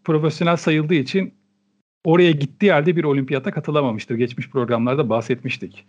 [0.04, 1.34] profesyonel sayıldığı için
[2.04, 4.14] oraya gittiği yerde bir olimpiyata katılamamıştır.
[4.14, 5.84] Geçmiş programlarda bahsetmiştik.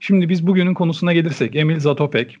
[0.00, 2.38] Şimdi biz bugünün konusuna gelirsek Emil Zatopek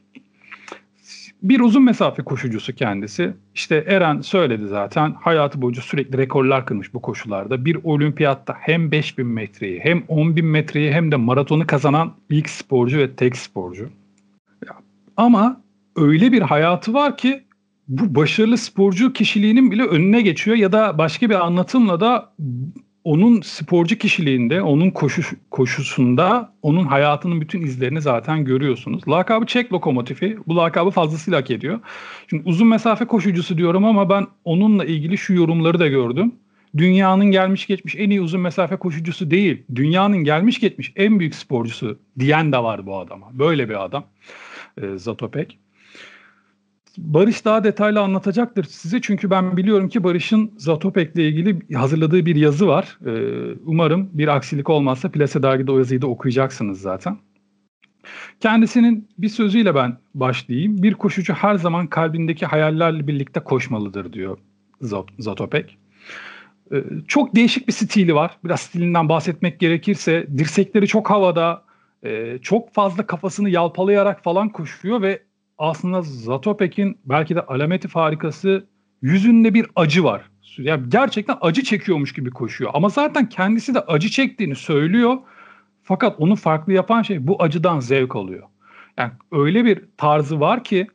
[1.44, 3.34] bir uzun mesafe koşucusu kendisi.
[3.54, 7.64] İşte Eren söyledi zaten hayatı boyunca sürekli rekorlar kırmış bu koşularda.
[7.64, 13.16] Bir olimpiyatta hem 5000 metreyi hem 10.000 metreyi hem de maratonu kazanan ilk sporcu ve
[13.16, 13.88] tek sporcu.
[15.16, 15.60] Ama
[15.96, 17.44] öyle bir hayatı var ki
[17.88, 22.32] bu başarılı sporcu kişiliğinin bile önüne geçiyor ya da başka bir anlatımla da
[23.04, 29.08] onun sporcu kişiliğinde, onun koşu, koşusunda onun hayatının bütün izlerini zaten görüyorsunuz.
[29.08, 30.38] Lakabı Çek lokomotifi.
[30.46, 31.80] Bu lakabı fazlasıyla hak ediyor.
[32.30, 36.34] Şimdi uzun mesafe koşucusu diyorum ama ben onunla ilgili şu yorumları da gördüm.
[36.76, 39.62] Dünyanın gelmiş geçmiş en iyi uzun mesafe koşucusu değil.
[39.74, 43.26] Dünyanın gelmiş geçmiş en büyük sporcusu diyen de var bu adama.
[43.32, 44.04] Böyle bir adam.
[44.82, 45.58] E, Zatopek.
[46.98, 52.66] Barış daha detaylı anlatacaktır size çünkü ben biliyorum ki Barış'ın Zatopek'le ilgili hazırladığı bir yazı
[52.66, 52.98] var.
[53.06, 57.18] Ee, umarım bir aksilik olmazsa Plase dergide o yazıyı da okuyacaksınız zaten.
[58.40, 60.82] Kendisinin bir sözüyle ben başlayayım.
[60.82, 64.38] Bir koşucu her zaman kalbindeki hayallerle birlikte koşmalıdır diyor
[65.18, 65.78] Zatopek.
[66.72, 68.38] Ee, çok değişik bir stili var.
[68.44, 71.64] Biraz stilinden bahsetmek gerekirse dirsekleri çok havada,
[72.02, 75.22] e, çok fazla kafasını yalpalayarak falan koşuyor ve
[75.58, 78.66] aslında Zatopek'in belki de alameti farikası
[79.02, 80.22] yüzünde bir acı var.
[80.58, 82.70] Yani gerçekten acı çekiyormuş gibi koşuyor.
[82.74, 85.16] Ama zaten kendisi de acı çektiğini söylüyor.
[85.82, 88.42] Fakat onu farklı yapan şey bu acıdan zevk alıyor.
[88.98, 90.86] Yani öyle bir tarzı var ki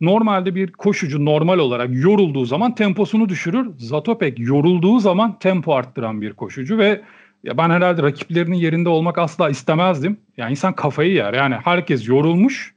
[0.00, 3.70] normalde bir koşucu normal olarak yorulduğu zaman temposunu düşürür.
[3.78, 7.02] Zatopek yorulduğu zaman tempo arttıran bir koşucu ve
[7.44, 10.16] ya ben herhalde rakiplerinin yerinde olmak asla istemezdim.
[10.36, 11.34] Yani insan kafayı yer.
[11.34, 12.73] Yani herkes yorulmuş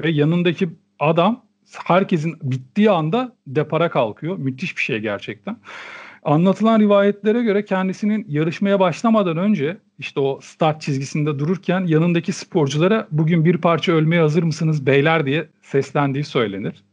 [0.00, 1.44] ve yanındaki adam
[1.84, 4.36] herkesin bittiği anda depara kalkıyor.
[4.36, 5.56] Müthiş bir şey gerçekten.
[6.24, 13.44] Anlatılan rivayetlere göre kendisinin yarışmaya başlamadan önce işte o start çizgisinde dururken yanındaki sporculara bugün
[13.44, 16.84] bir parça ölmeye hazır mısınız beyler diye seslendiği söylenir.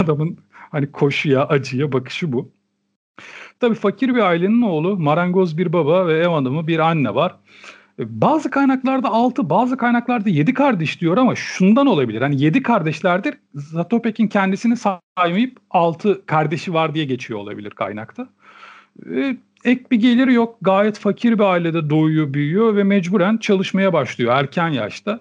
[0.00, 0.38] Adamın
[0.70, 2.50] hani koşuya, acıya bakışı bu.
[3.60, 7.36] Tabii fakir bir ailenin oğlu, marangoz bir baba ve ev hanımı bir anne var.
[7.98, 12.22] Bazı kaynaklarda 6, bazı kaynaklarda 7 kardeş diyor ama şundan olabilir.
[12.22, 13.34] Hani 7 kardeşlerdir.
[13.54, 18.28] Zatopek'in kendisini saymayıp 6 kardeşi var diye geçiyor olabilir kaynakta.
[19.64, 20.58] ek bir geliri yok.
[20.62, 25.20] Gayet fakir bir ailede doğuyor, büyüyor ve mecburen çalışmaya başlıyor erken yaşta.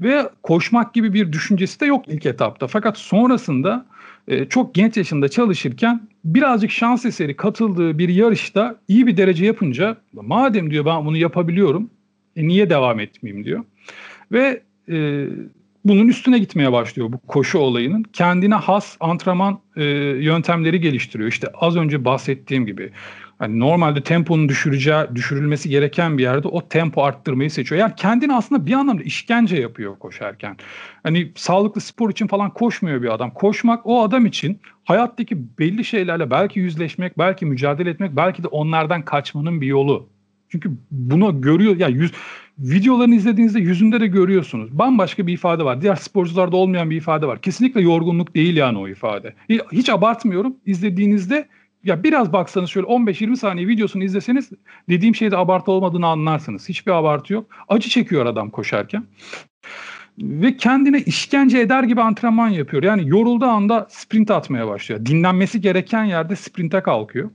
[0.00, 2.66] Ve koşmak gibi bir düşüncesi de yok ilk etapta.
[2.66, 3.86] Fakat sonrasında
[4.28, 9.96] e, çok genç yaşında çalışırken birazcık şans eseri katıldığı bir yarışta iyi bir derece yapınca
[10.12, 11.90] madem diyor ben bunu yapabiliyorum
[12.36, 13.64] e, niye devam etmeyeyim diyor.
[14.32, 15.26] Ve e,
[15.84, 18.02] bunun üstüne gitmeye başlıyor bu koşu olayının.
[18.02, 19.84] Kendine has antrenman e,
[20.20, 21.28] yöntemleri geliştiriyor.
[21.28, 22.90] İşte az önce bahsettiğim gibi
[23.42, 27.80] Hani normalde temponun düşüreceği, düşürülmesi gereken bir yerde o tempo arttırmayı seçiyor.
[27.80, 30.56] Yani kendini aslında bir anlamda işkence yapıyor koşarken.
[31.02, 33.30] Hani sağlıklı spor için falan koşmuyor bir adam.
[33.30, 39.04] Koşmak o adam için hayattaki belli şeylerle belki yüzleşmek, belki mücadele etmek, belki de onlardan
[39.04, 40.08] kaçmanın bir yolu.
[40.52, 42.12] Çünkü bunu görüyor ya yüz
[42.58, 44.78] videolarını izlediğinizde yüzünde de görüyorsunuz.
[44.78, 45.82] Bambaşka bir ifade var.
[45.82, 47.40] Diğer sporcularda olmayan bir ifade var.
[47.40, 49.34] Kesinlikle yorgunluk değil yani o ifade.
[49.72, 50.56] Hiç abartmıyorum.
[50.66, 51.48] İzlediğinizde
[51.84, 54.50] ya biraz baksanız şöyle 15-20 saniye videosunu izleseniz
[54.88, 56.68] dediğim şeyde abartı olmadığını anlarsınız.
[56.68, 57.46] Hiçbir abartı yok.
[57.68, 59.04] Acı çekiyor adam koşarken.
[60.18, 62.82] Ve kendine işkence eder gibi antrenman yapıyor.
[62.82, 65.06] Yani yorulduğu anda sprint atmaya başlıyor.
[65.06, 67.30] Dinlenmesi gereken yerde sprinte kalkıyor.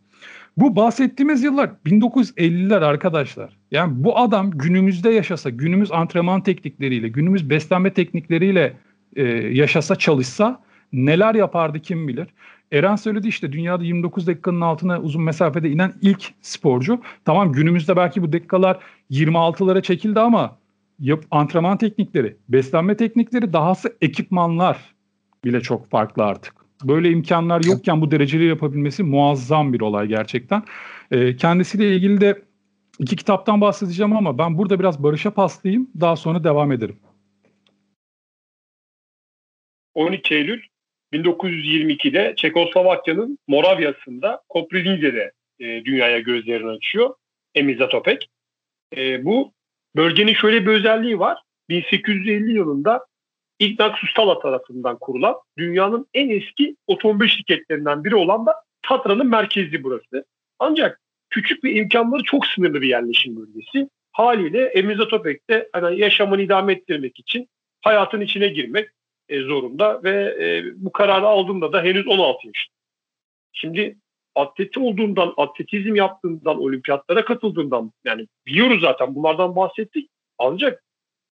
[0.57, 3.57] Bu bahsettiğimiz yıllar 1950'ler arkadaşlar.
[3.71, 8.73] Yani bu adam günümüzde yaşasa, günümüz antrenman teknikleriyle, günümüz beslenme teknikleriyle
[9.15, 10.61] e, yaşasa, çalışsa
[10.93, 12.27] neler yapardı kim bilir.
[12.71, 17.01] Eren söyledi işte dünyada 29 dakikanın altına uzun mesafede inen ilk sporcu.
[17.25, 18.79] Tamam günümüzde belki bu dakikalar
[19.11, 20.57] 26'lara çekildi ama
[20.99, 24.95] yap, antrenman teknikleri, beslenme teknikleri, dahası ekipmanlar
[25.45, 26.66] bile çok farklı artık.
[26.83, 30.63] Böyle imkanlar yokken bu dereceli yapabilmesi muazzam bir olay gerçekten.
[31.11, 32.41] E, kendisiyle ilgili de
[32.99, 35.91] iki kitaptan bahsedeceğim ama ben burada biraz Barış'a paslayayım.
[35.99, 36.99] Daha sonra devam ederim.
[39.95, 40.61] 12 Eylül
[41.13, 47.15] 1922'de Çekoslovakya'nın Moravya'sında Koprivnice'de e, dünyaya gözlerini açıyor
[47.55, 48.29] Emil Zatopek.
[48.97, 49.53] E, bu
[49.95, 51.41] bölgenin şöyle bir özelliği var.
[51.69, 53.05] 1850 yılında
[53.59, 60.25] Ignaz Sustala tarafından kurulan dünyanın en eski otomobil şirketlerinden biri olan da Tatra'nın merkezi burası.
[60.59, 63.89] Ancak küçük bir imkanları çok sınırlı bir yerleşim bölgesi.
[64.11, 67.49] Haliyle Emil Zatopek de hani yaşamını idame ettirmek için
[67.81, 68.89] hayatın içine girmek,
[69.29, 72.75] e, zorunda ve e, bu kararı aldığında da henüz 16 yaşında.
[73.53, 73.97] Şimdi
[74.35, 80.09] atleti olduğundan, atletizm yaptığından, olimpiyatlara katıldığından yani biliyoruz zaten bunlardan bahsettik.
[80.37, 80.83] Ancak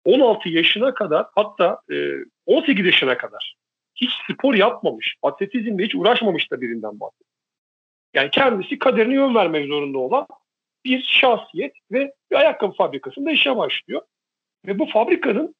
[0.05, 2.13] 16 yaşına kadar hatta e,
[2.45, 3.55] 18 yaşına kadar
[3.95, 7.29] hiç spor yapmamış, atletizmle hiç uğraşmamış da birinden bahsediyor.
[8.13, 10.27] Yani kendisi kaderine yön vermek zorunda olan
[10.85, 14.01] bir şahsiyet ve bir ayakkabı fabrikasında işe başlıyor.
[14.65, 15.55] Ve bu fabrikanın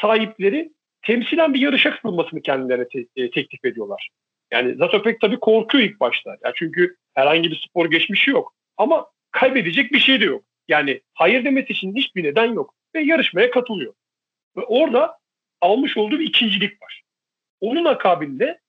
[0.00, 0.72] sahipleri
[1.02, 4.08] temsilen bir yarışa katılmasını kendilerine te- e, teklif ediyorlar.
[4.52, 6.30] Yani Zatopek tabii korkuyor ilk başta.
[6.30, 8.54] Yani çünkü herhangi bir spor geçmişi yok.
[8.76, 10.44] Ama kaybedecek bir şey de yok.
[10.68, 12.74] Yani hayır demesi için hiçbir neden yok.
[12.94, 13.94] Ve yarışmaya katılıyor.
[14.56, 15.18] Ve orada
[15.60, 17.02] almış olduğu bir ikincilik var.
[17.60, 18.60] Onun akabinde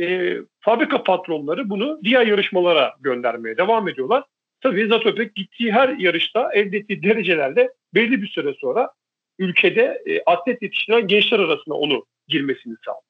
[0.00, 4.24] e, fabrika patronları bunu diğer yarışmalara göndermeye devam ediyorlar.
[4.60, 8.90] Tabii Zatopek gittiği her yarışta elde ettiği derecelerle belli bir süre sonra
[9.38, 13.02] ülkede e, atlet yetiştiren gençler arasında onu girmesini sağlıyor.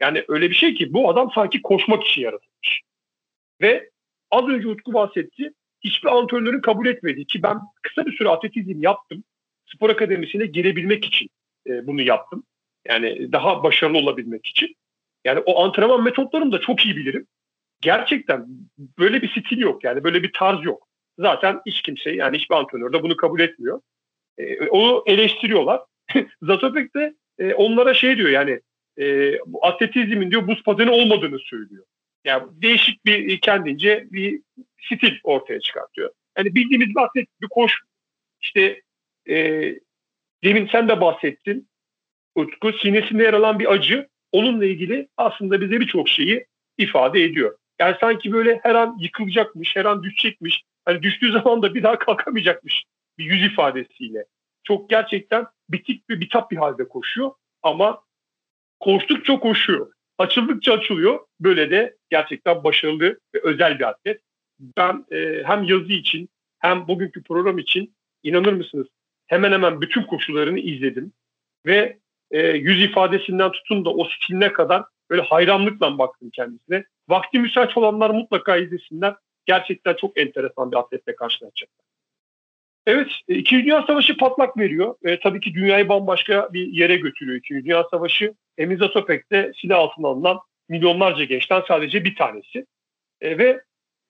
[0.00, 2.82] Yani öyle bir şey ki bu adam sanki koşmak için yaratılmış.
[3.60, 3.90] Ve
[4.30, 5.52] az önce Utku bahsetti.
[5.80, 9.24] Hiçbir antrenörün kabul etmediği ki ben kısa bir süre atletizm yaptım.
[9.66, 11.28] Spor akademisine girebilmek için
[11.66, 12.44] e, bunu yaptım.
[12.88, 14.76] Yani daha başarılı olabilmek için.
[15.24, 17.26] Yani o antrenman metotlarını da çok iyi bilirim.
[17.80, 18.46] Gerçekten
[18.98, 20.88] böyle bir stil yok yani böyle bir tarz yok.
[21.18, 23.80] Zaten hiç kimse yani hiçbir antrenör de bunu kabul etmiyor.
[24.38, 25.80] E, onu eleştiriyorlar.
[26.42, 28.60] Zatopek de e, onlara şey diyor yani
[29.00, 31.84] e, atletizmin diyor buz pateni olmadığını söylüyor.
[32.24, 34.40] Yani değişik bir kendince bir
[34.80, 36.10] stil ortaya çıkartıyor.
[36.38, 37.72] Yani bildiğimiz bir atlet bir koş
[38.40, 38.82] işte
[39.28, 39.34] e,
[40.44, 41.68] demin sen de bahsettin
[42.34, 46.46] Utku sinesinde yer alan bir acı onunla ilgili aslında bize birçok şeyi
[46.78, 47.58] ifade ediyor.
[47.78, 50.62] Yani sanki böyle her an yıkılacakmış, her an düşecekmiş.
[50.84, 52.84] Hani düştüğü zaman da bir daha kalkamayacakmış
[53.18, 54.24] bir yüz ifadesiyle.
[54.64, 57.30] Çok gerçekten bitik ve bitap bir halde koşuyor
[57.62, 58.02] ama
[58.80, 59.92] koştukça koşuyor.
[60.18, 61.20] Açıldıkça açılıyor.
[61.40, 64.20] Böyle de gerçekten başarılı ve özel bir atlet.
[64.76, 66.28] Ben e, hem yazı için
[66.58, 68.86] hem bugünkü program için inanır mısınız
[69.28, 71.12] hemen hemen bütün koşularını izledim.
[71.66, 71.98] Ve
[72.30, 76.84] e, yüz ifadesinden tutun da o stiline kadar böyle hayranlıkla baktım kendisine.
[77.08, 79.14] Vakti müsait olanlar mutlaka izlesinler.
[79.46, 81.86] Gerçekten çok enteresan bir atletle karşılaşacaklar.
[82.88, 84.94] Evet, e, İkinci Dünya Savaşı patlak veriyor.
[85.04, 88.34] E, tabii ki dünyayı bambaşka bir yere götürüyor İkinci Dünya Savaşı.
[88.58, 92.66] Emil Zatopek'te silah altına alınan milyonlarca gençten sadece bir tanesi.
[93.20, 93.60] E, ve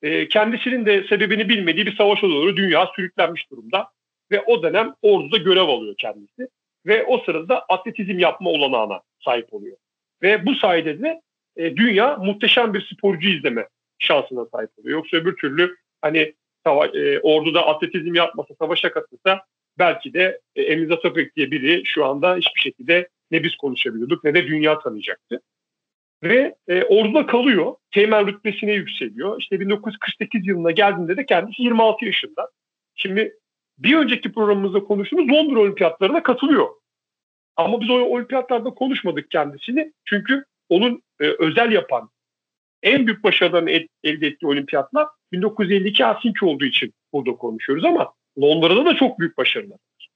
[0.03, 3.89] e, kendisinin de sebebini bilmediği bir savaşa doğru dünya sürüklenmiş durumda.
[4.31, 6.49] Ve o dönem orduda görev alıyor kendisi.
[6.87, 9.77] Ve o sırada atletizm yapma olanağına sahip oluyor.
[10.23, 11.21] Ve bu sayede de
[11.57, 14.99] e, dünya muhteşem bir sporcu izleme şansına sahip oluyor.
[14.99, 16.35] Yoksa öbür türlü hani
[16.71, 19.41] e, orduda atletizm yapmasa, savaşa katılsa
[19.79, 24.35] belki de e, Emil Zatopek diye biri şu anda hiçbir şekilde ne biz konuşabiliyorduk ne
[24.35, 25.41] de dünya tanıyacaktı.
[26.23, 27.75] Ve e, orduda kalıyor.
[27.91, 29.41] Teğmen rütbesine yükseliyor.
[29.41, 32.51] İşte 1948 yılına geldiğinde de kendisi 26 yaşında.
[32.95, 33.35] Şimdi
[33.79, 36.69] bir önceki programımızda konuştuğumuz Londra Olimpiyatlarına katılıyor.
[37.57, 39.93] Ama biz o olimpiyatlarda konuşmadık kendisini.
[40.05, 42.11] Çünkü onun e, özel yapan
[42.83, 48.85] en büyük başarılarını et, elde ettiği olimpiyatlar 1952 Helsinki olduğu için burada konuşuyoruz ama Londra'da
[48.85, 50.09] da çok büyük başarılar var.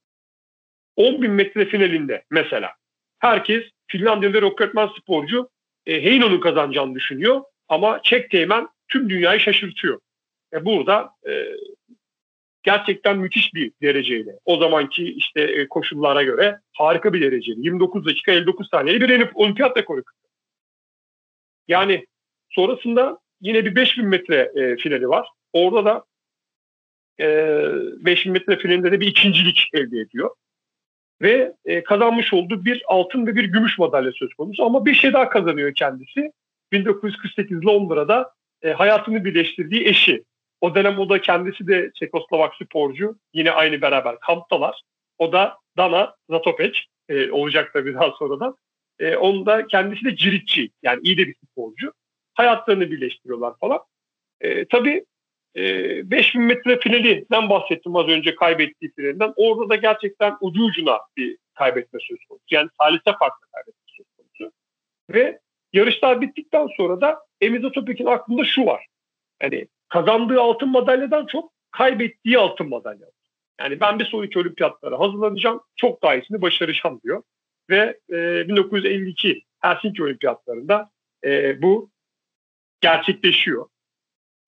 [0.97, 2.73] 10 bin metre finalinde mesela
[3.19, 5.51] herkes Finlandiyalı roketman sporcu
[5.87, 10.01] e, Heino'nun kazanacağını düşünüyor ama Çek Teğmen tüm dünyayı şaşırtıyor.
[10.53, 11.45] E, burada e,
[12.63, 18.33] gerçekten müthiş bir dereceyle o zamanki işte e, koşullara göre harika bir dereceyle 29 dakika
[18.33, 20.03] 59 saniyeli bir olimpiyat rekoru.
[21.69, 22.07] Yani
[22.55, 25.29] sonrasında yine bir 5000 metre e, finali var.
[25.53, 26.05] Orada da
[27.21, 27.27] e,
[28.05, 30.31] 5000 metre finalinde de bir ikincilik elde ediyor.
[31.23, 34.65] Ve e, kazanmış olduğu bir altın ve bir gümüş madalya söz konusu.
[34.65, 36.33] Ama bir şey daha kazanıyor kendisi.
[36.73, 40.25] 1948 Londra'da e, hayatını birleştirdiği eşi.
[40.61, 43.19] O dönem o da kendisi de Çekoslovak sporcu.
[43.35, 44.83] Yine aynı beraber kamptalar.
[45.19, 48.57] O da Dana Zatopek e, olacak tabii daha sonradan.
[48.99, 51.93] E, onun da kendisi de ciritçi yani iyi de bir sporcu.
[52.35, 53.81] Hayatlarını birleştiriyorlar falan.
[54.41, 55.05] E, tabii
[55.57, 59.33] e, 5000 metre finalinden bahsettim az önce kaybettiği finalinden.
[59.37, 62.45] Orada da gerçekten ucu ucuna bir kaybetme söz konusu.
[62.51, 64.53] Yani salise farklı kaybetme söz konusu.
[65.11, 65.41] Ve
[65.73, 68.87] yarışlar bittikten sonra da Emiz Atopek'in aklında şu var.
[69.43, 73.07] Yani kazandığı altın madalyadan çok kaybettiği altın madalya.
[73.61, 75.61] Yani ben bir sonraki olimpiyatlara hazırlanacağım.
[75.77, 77.23] Çok daha iyisini başaracağım diyor.
[77.71, 80.91] Ve e, 1952 Helsinki olimpiyatlarında
[81.25, 81.91] e, bu
[82.83, 83.67] gerçekleşiyor.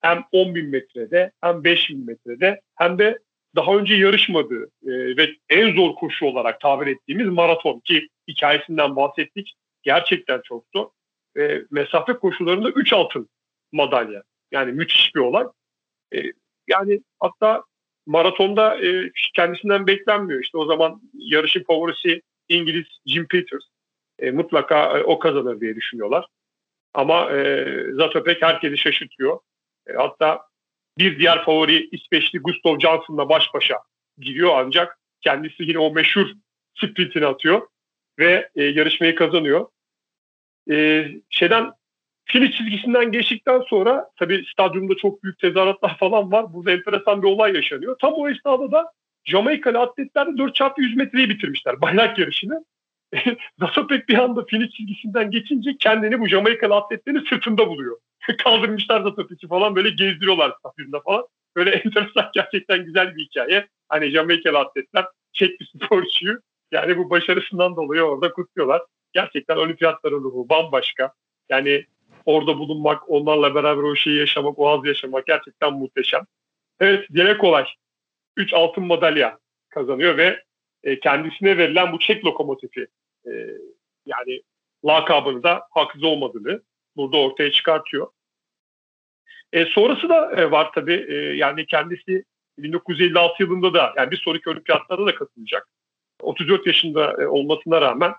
[0.00, 3.18] Hem 10 bin metrede hem 5 bin metrede hem de
[3.56, 9.54] daha önce yarışmadığı e, ve en zor koşu olarak tabir ettiğimiz maraton ki hikayesinden bahsettik.
[9.82, 10.88] Gerçekten çok zor.
[11.38, 13.28] E, mesafe koşularında 3 altın
[13.72, 14.22] madalya.
[14.52, 15.46] Yani müthiş bir olay.
[16.14, 16.18] E,
[16.68, 17.64] yani hatta
[18.06, 20.40] maratonda e, kendisinden beklenmiyor.
[20.42, 23.64] İşte o zaman yarışın favorisi İngiliz Jim Peters.
[24.18, 26.26] E, mutlaka e, o kazanır diye düşünüyorlar.
[26.94, 29.38] Ama e, Zatopek herkesi şaşırtıyor.
[29.86, 30.42] E, hatta
[30.98, 33.78] bir diğer favori İsveçli Gustav Johnson'la baş başa
[34.18, 36.26] giriyor ancak kendisi yine o meşhur
[36.80, 37.66] sprintini atıyor
[38.18, 39.66] ve e, yarışmayı kazanıyor.
[40.70, 41.72] E, şeyden
[42.24, 46.54] finish çizgisinden geçtikten sonra tabii stadyumda çok büyük tezahüratlar falan var.
[46.54, 47.96] Burada enteresan bir olay yaşanıyor.
[47.98, 48.92] Tam o esnada da
[49.24, 52.64] Jamaikalı atletler de 4x100 metreyi bitirmişler bayrak yarışını.
[53.58, 57.98] Zasopek bir anda finish çizgisinden geçince kendini bu Jamaikalı atletlerin sırtında buluyor.
[58.38, 61.26] Kaldırmışlar Zasopek'i falan böyle gezdiriyorlar stadyumda falan.
[61.56, 63.68] Böyle enteresan gerçekten güzel bir hikaye.
[63.88, 66.40] Hani Jamaikalı atletler çek bir sporcuyu
[66.72, 68.82] yani bu başarısından dolayı orada kutluyorlar.
[69.12, 71.12] Gerçekten olimpiyatların ruhu bambaşka.
[71.48, 71.84] Yani
[72.26, 76.22] orada bulunmak, onlarla beraber o şeyi yaşamak, o az yaşamak gerçekten muhteşem.
[76.80, 77.66] Evet, dile kolay.
[78.36, 80.42] 3 altın madalya kazanıyor ve
[80.82, 82.86] e, kendisine verilen bu Çek lokomotifi
[83.26, 83.32] e,
[84.06, 84.42] yani
[84.84, 86.62] lakabını da haksız olmadığını
[86.96, 88.06] burada ortaya çıkartıyor.
[89.52, 91.06] E, sonrası da e, var tabii.
[91.08, 92.24] E, yani kendisi
[92.58, 95.68] 1956 yılında da yani bir sonraki olimpiyatlarda da katılacak.
[96.20, 98.14] 34 yaşında e, olmasına rağmen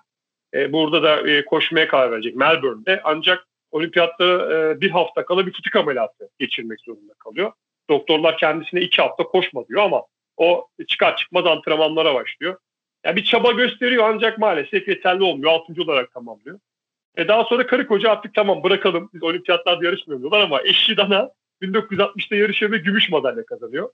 [0.54, 3.00] e, burada da e, koşmaya karar verecek Melbourne'de.
[3.04, 7.52] Ancak olimpiyatta e, bir hafta kala bir fıtık ameliyatı geçirmek zorunda kalıyor.
[7.90, 10.02] Doktorlar kendisine iki hafta koşma diyor ama
[10.36, 12.56] o çıkar çıkmaz antrenmanlara başlıyor.
[13.04, 15.52] Yani bir çaba gösteriyor ancak maalesef yeterli olmuyor.
[15.52, 16.58] Altıncı olarak tamamlıyor.
[17.16, 21.30] E daha sonra karı koca artık tamam bırakalım biz olimpiyatlarda yarışmıyoruz diyorlar ama eşi Dana
[21.62, 23.90] 1960'ta yarışıyor ve gümüş madalya kazanıyor.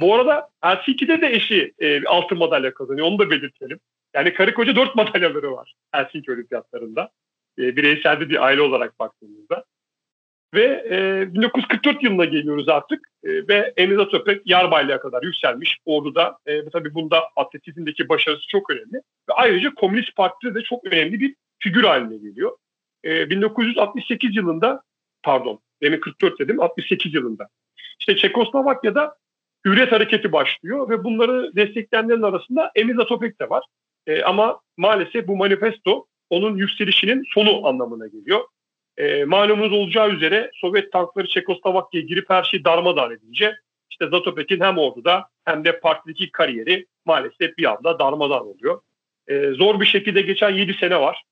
[0.00, 3.06] Bu arada Helsinki'de de eşi e, altın madalya kazanıyor.
[3.06, 3.80] Onu da belirtelim.
[4.14, 7.10] Yani karı koca dört madalyaları var Helsinki olimpiyatlarında.
[7.58, 9.64] E, bireyselde bir aile olarak baktığımızda.
[10.54, 16.38] Ve e, 1944 yılına geliyoruz artık e, ve Enis Atopek yarbaylığa kadar yükselmiş orduda.
[16.46, 18.94] E, tabii bunda atletizmdeki başarısı çok önemli.
[19.28, 22.56] Ve ayrıca Komünist Parti'de de çok önemli bir figür haline geliyor.
[23.04, 24.82] E, 1968 yılında
[25.22, 27.48] pardon demin 44 dedim 68 yılında.
[28.00, 29.14] İşte Çekoslovakya'da
[29.66, 33.64] Hürriyet Hareketi başlıyor ve bunları destekleyenlerin arasında Enis Atopek de var.
[34.06, 38.40] E, ama maalesef bu manifesto onun yükselişinin sonu anlamına geliyor.
[38.96, 43.54] E, malumunuz olacağı üzere Sovyet tankları Çekoslovakya'ya girip her şeyi darmadağın edince
[43.90, 48.80] işte Zatopek'in hem orduda hem de partideki kariyeri maalesef bir anda darmadağın oluyor.
[49.28, 51.22] E, zor bir şekilde geçen 7 sene var.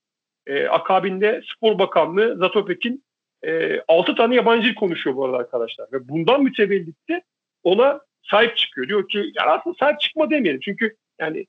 [0.47, 3.03] E, akabinde Spor Bakanlığı Zatopek'in
[3.45, 5.87] e, 6 tane yabancı dil konuşuyor bu arada arkadaşlar.
[5.93, 7.21] Ve bundan mütevellitti
[7.63, 8.87] ona sahip çıkıyor.
[8.87, 10.61] Diyor ki yani aslında sahip çıkma demeyelim.
[10.63, 11.45] Çünkü yani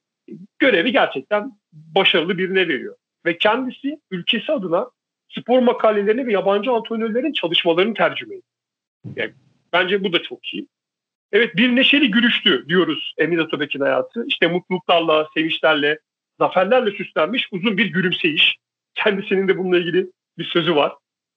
[0.59, 2.97] görevi gerçekten başarılı birine veriyor.
[3.27, 4.91] Ve kendisi ülkesi adına
[5.39, 8.45] spor makalelerini ve yabancı antrenörlerin çalışmalarını tercüme ediyor.
[9.17, 9.33] Yani
[9.73, 10.67] bence bu da çok iyi.
[11.33, 14.25] Evet bir neşeli gülüştü diyoruz Emir Atabek'in hayatı.
[14.27, 15.99] İşte mutluluklarla, sevinçlerle,
[16.39, 18.57] zaferlerle süslenmiş uzun bir gülümseyiş.
[18.95, 20.07] Kendisinin de bununla ilgili
[20.39, 20.93] bir sözü var.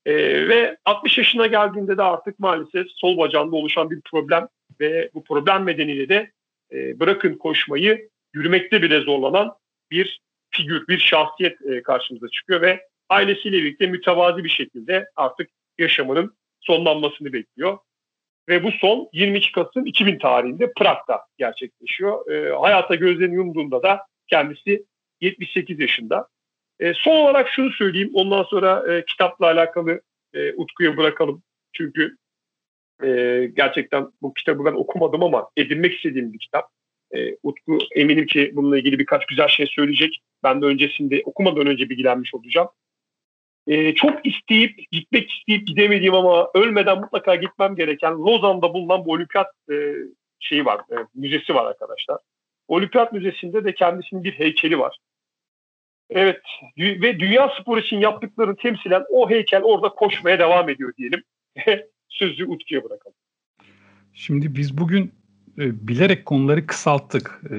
[0.05, 0.13] Ee,
[0.49, 4.47] ve 60 yaşına geldiğinde de artık maalesef sol bacağında oluşan bir problem
[4.79, 6.31] ve bu problem nedeniyle de
[6.71, 9.53] e, bırakın koşmayı yürümekte bile zorlanan
[9.91, 16.37] bir figür, bir şahsiyet e, karşımıza çıkıyor ve ailesiyle birlikte mütevazi bir şekilde artık yaşamının
[16.59, 17.77] sonlanmasını bekliyor.
[18.49, 22.31] Ve bu son 22 Kasım 2000 tarihinde Prag'da gerçekleşiyor.
[22.31, 24.85] E, hayata gözlerini yumduğunda da kendisi
[25.21, 26.27] 78 yaşında.
[26.79, 28.11] E, son olarak şunu söyleyeyim.
[28.13, 30.01] Ondan sonra e, kitapla alakalı
[30.33, 31.43] e, Utku'ya bırakalım.
[31.73, 32.17] Çünkü
[33.03, 33.07] e,
[33.55, 36.69] gerçekten bu kitabı ben okumadım ama edinmek istediğim bir kitap.
[37.15, 40.21] E, Utku eminim ki bununla ilgili birkaç güzel şey söyleyecek.
[40.43, 42.67] Ben de öncesinde okumadan önce bilgilenmiş olacağım.
[43.67, 49.47] E, çok isteyip gitmek isteyip gidemediğim ama ölmeden mutlaka gitmem gereken Lozan'da bulunan bu olimpiyat
[49.71, 49.93] e,
[50.39, 52.17] şeyi var, e, müzesi var arkadaşlar.
[52.67, 54.97] Olimpiyat Müzesi'nde de kendisinin bir heykeli var.
[56.09, 56.41] Evet
[56.77, 61.23] ve dünya spor için yaptıklarını temsilen o heykel orada koşmaya devam ediyor diyelim.
[62.09, 63.15] Sözü Utku'ya bırakalım.
[64.13, 65.11] Şimdi biz bugün
[65.57, 67.41] e, bilerek konuları kısalttık.
[67.51, 67.55] E,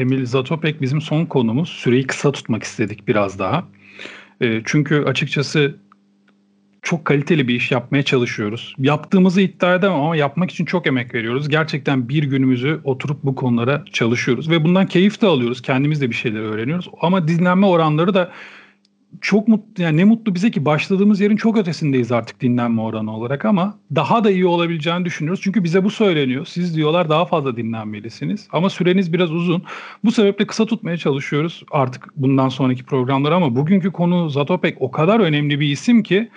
[0.00, 1.68] Emil Zatopek bizim son konumuz.
[1.68, 3.64] Süreyi kısa tutmak istedik biraz daha.
[4.40, 5.74] E, çünkü açıkçası
[6.82, 8.74] çok kaliteli bir iş yapmaya çalışıyoruz.
[8.78, 11.48] Yaptığımızı iddia edemem ama yapmak için çok emek veriyoruz.
[11.48, 15.62] Gerçekten bir günümüzü oturup bu konulara çalışıyoruz ve bundan keyif de alıyoruz.
[15.62, 16.88] Kendimiz de bir şeyler öğreniyoruz.
[17.00, 18.32] Ama dinlenme oranları da
[19.20, 23.44] çok mutlu yani ne mutlu bize ki başladığımız yerin çok ötesindeyiz artık dinlenme oranı olarak
[23.44, 25.40] ama daha da iyi olabileceğini düşünüyoruz.
[25.42, 26.46] Çünkü bize bu söyleniyor.
[26.46, 29.62] Siz diyorlar daha fazla dinlenmelisiniz ama süreniz biraz uzun.
[30.04, 35.20] Bu sebeple kısa tutmaya çalışıyoruz artık bundan sonraki programları ama bugünkü konu Zatopek o kadar
[35.20, 36.28] önemli bir isim ki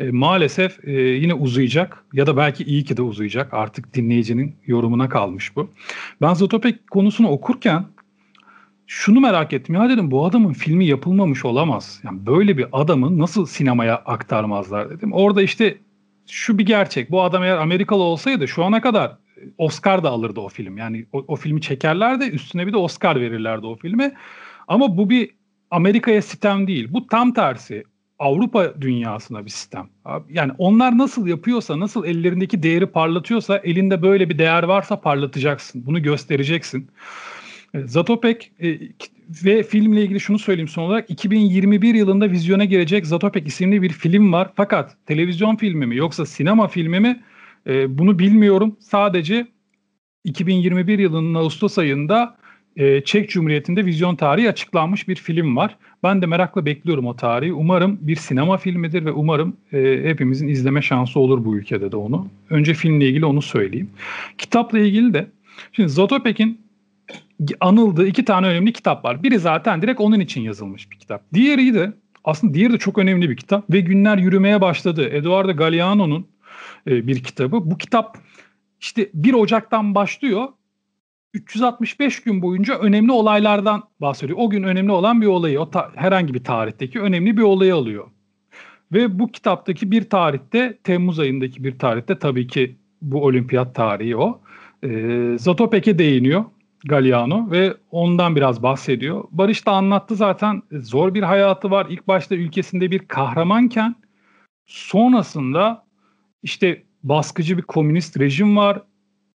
[0.00, 3.54] e, maalesef e, yine uzayacak ya da belki iyi ki de uzayacak.
[3.54, 5.70] Artık dinleyicinin yorumuna kalmış bu.
[6.22, 7.84] Ben Zatopek konusunu okurken
[8.86, 9.74] şunu merak ettim.
[9.74, 12.00] Ya dedim bu adamın filmi yapılmamış olamaz.
[12.04, 15.12] Yani böyle bir adamı nasıl sinemaya aktarmazlar dedim.
[15.12, 15.78] Orada işte
[16.26, 17.10] şu bir gerçek.
[17.10, 19.16] Bu adam eğer Amerikalı olsaydı şu ana kadar
[19.58, 20.78] Oscar da alırdı o film.
[20.78, 24.14] Yani o, o filmi çekerlerdi üstüne bir de Oscar verirlerdi o filme.
[24.68, 25.30] Ama bu bir
[25.70, 26.88] Amerika'ya sitem değil.
[26.90, 27.84] Bu tam tersi.
[28.18, 29.88] Avrupa dünyasına bir sistem.
[30.28, 35.86] Yani onlar nasıl yapıyorsa, nasıl ellerindeki değeri parlatıyorsa elinde böyle bir değer varsa parlatacaksın.
[35.86, 36.88] Bunu göstereceksin.
[37.74, 38.78] E, Zatopek e,
[39.44, 44.32] ve filmle ilgili şunu söyleyeyim son olarak 2021 yılında vizyona girecek Zatopek isimli bir film
[44.32, 44.50] var.
[44.54, 47.22] Fakat televizyon filmi mi yoksa sinema filmi mi
[47.66, 48.76] e, bunu bilmiyorum.
[48.80, 49.46] Sadece
[50.24, 52.36] 2021 yılının Ağustos ayında
[53.04, 55.76] Çek Cumhuriyeti'nde vizyon tarihi açıklanmış bir film var.
[56.02, 57.52] Ben de merakla bekliyorum o tarihi.
[57.52, 62.28] Umarım bir sinema filmidir ve umarım e, hepimizin izleme şansı olur bu ülkede de onu.
[62.50, 63.90] Önce filmle ilgili onu söyleyeyim.
[64.38, 65.26] Kitapla ilgili de
[65.72, 66.63] şimdi Zatopek'in
[67.60, 69.22] anıldığı iki tane önemli kitap var.
[69.22, 71.22] Biri zaten direkt onun için yazılmış bir kitap.
[71.34, 71.92] Diğeri de
[72.24, 75.08] aslında diğeri de çok önemli bir kitap ve günler yürümeye başladı.
[75.08, 76.26] Eduardo Galeano'nun
[76.86, 77.70] e, bir kitabı.
[77.70, 78.18] Bu kitap
[78.80, 80.48] işte 1 Ocak'tan başlıyor
[81.34, 84.38] 365 gün boyunca önemli olaylardan bahsediyor.
[84.38, 88.06] O gün önemli olan bir olayı, o ta- herhangi bir tarihteki önemli bir olayı alıyor.
[88.92, 94.40] Ve bu kitaptaki bir tarihte, Temmuz ayındaki bir tarihte tabii ki bu olimpiyat tarihi o.
[94.82, 94.88] E,
[95.38, 96.44] Zatopek'e değiniyor
[96.84, 99.24] Galliano ve ondan biraz bahsediyor.
[99.30, 101.86] Barış da anlattı zaten zor bir hayatı var.
[101.90, 103.94] İlk başta ülkesinde bir kahramanken
[104.66, 105.84] sonrasında
[106.42, 108.82] işte baskıcı bir komünist rejim var.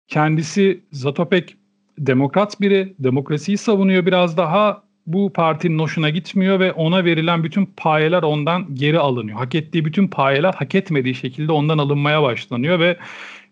[0.09, 1.57] Kendisi Zatopek
[1.99, 4.85] demokrat biri, demokrasiyi savunuyor biraz daha.
[5.07, 9.39] Bu partinin hoşuna gitmiyor ve ona verilen bütün payeler ondan geri alınıyor.
[9.39, 12.97] Hak ettiği bütün payeler hak etmediği şekilde ondan alınmaya başlanıyor ve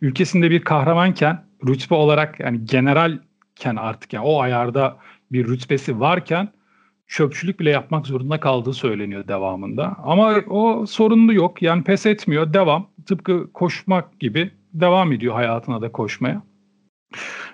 [0.03, 2.65] ülkesinde bir kahramanken rütbe olarak yani
[3.63, 4.97] generalken artık yani o ayarda
[5.33, 6.49] bir rütbesi varken
[7.07, 9.97] çöpçülük bile yapmak zorunda kaldığı söyleniyor devamında.
[10.05, 11.63] Ama o sorunlu yok.
[11.63, 12.55] Yani pes etmiyor.
[12.55, 12.87] Devam.
[13.07, 16.43] Tıpkı koşmak gibi devam ediyor hayatına da koşmaya.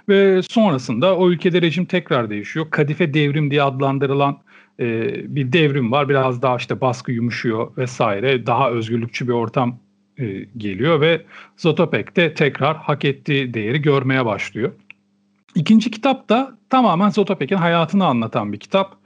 [0.09, 2.71] Ve sonrasında o ülkede rejim tekrar değişiyor.
[2.71, 4.39] Kadife devrim diye adlandırılan
[4.81, 4.85] e,
[5.35, 6.09] bir devrim var.
[6.09, 8.47] Biraz daha işte baskı yumuşuyor vesaire.
[8.47, 9.79] Daha özgürlükçü bir ortam
[10.19, 11.23] e, geliyor ve
[11.57, 14.73] Zatopek de tekrar hak ettiği değeri görmeye başlıyor.
[15.59, 18.97] İkinci kitap da tamamen Zatopek'in hayatını anlatan bir kitap.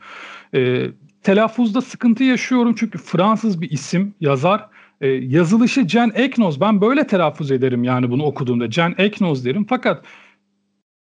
[0.54, 0.86] E,
[1.22, 4.68] telaffuzda sıkıntı yaşıyorum çünkü Fransız bir isim, yazar.
[5.00, 6.60] E, yazılışı Jen Eknoz.
[6.60, 8.70] Ben böyle telaffuz ederim yani bunu okuduğumda.
[8.70, 9.66] Jen Eknoz derim.
[9.68, 10.04] Fakat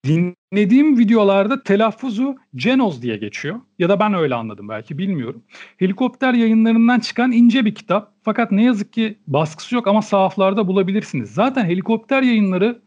[0.06, 3.56] dinlediğim videolarda telaffuzu Genoz diye geçiyor.
[3.80, 5.44] Ya da ben öyle anladım belki bilmiyorum.
[5.78, 8.14] Helikopter yayınlarından çıkan ince bir kitap.
[8.24, 11.34] Fakat ne yazık ki baskısı yok ama sahaflarda bulabilirsiniz.
[11.34, 12.85] Zaten helikopter yayınları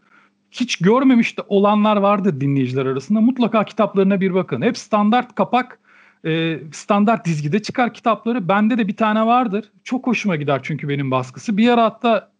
[0.51, 3.21] hiç görmemiş de olanlar vardır dinleyiciler arasında.
[3.21, 4.63] Mutlaka kitaplarına bir bakın.
[4.63, 5.79] Hep standart kapak,
[6.25, 8.49] e, standart dizgide çıkar kitapları.
[8.49, 9.65] Bende de bir tane vardır.
[9.85, 11.57] Çok hoşuma gider çünkü benim baskısı.
[11.57, 12.31] Bir ara hatta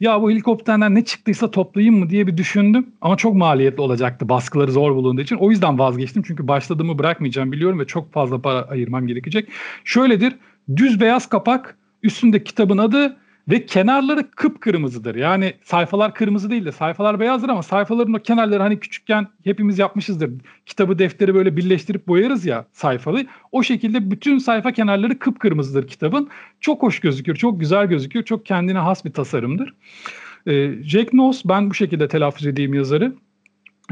[0.00, 2.86] ya bu helikopterden ne çıktıysa toplayayım mı diye bir düşündüm.
[3.00, 5.36] Ama çok maliyetli olacaktı baskıları zor bulunduğu için.
[5.36, 6.22] O yüzden vazgeçtim.
[6.26, 9.48] Çünkü başladığımı bırakmayacağım biliyorum ve çok fazla para ayırmam gerekecek.
[9.84, 10.34] Şöyledir.
[10.76, 13.16] Düz beyaz kapak, üstünde kitabın adı
[13.48, 15.14] ve kenarları kıpkırmızıdır.
[15.14, 20.30] Yani sayfalar kırmızı değil de sayfalar beyazdır ama sayfaların o kenarları hani küçükken hepimiz yapmışızdır.
[20.66, 23.26] Kitabı defteri böyle birleştirip boyarız ya sayfalı.
[23.52, 26.28] O şekilde bütün sayfa kenarları kıpkırmızıdır kitabın.
[26.60, 28.24] Çok hoş gözüküyor, çok güzel gözüküyor.
[28.24, 29.74] Çok kendine has bir tasarımdır.
[30.46, 33.12] Ee, Jack Noss ben bu şekilde telaffuz edeyim yazarı.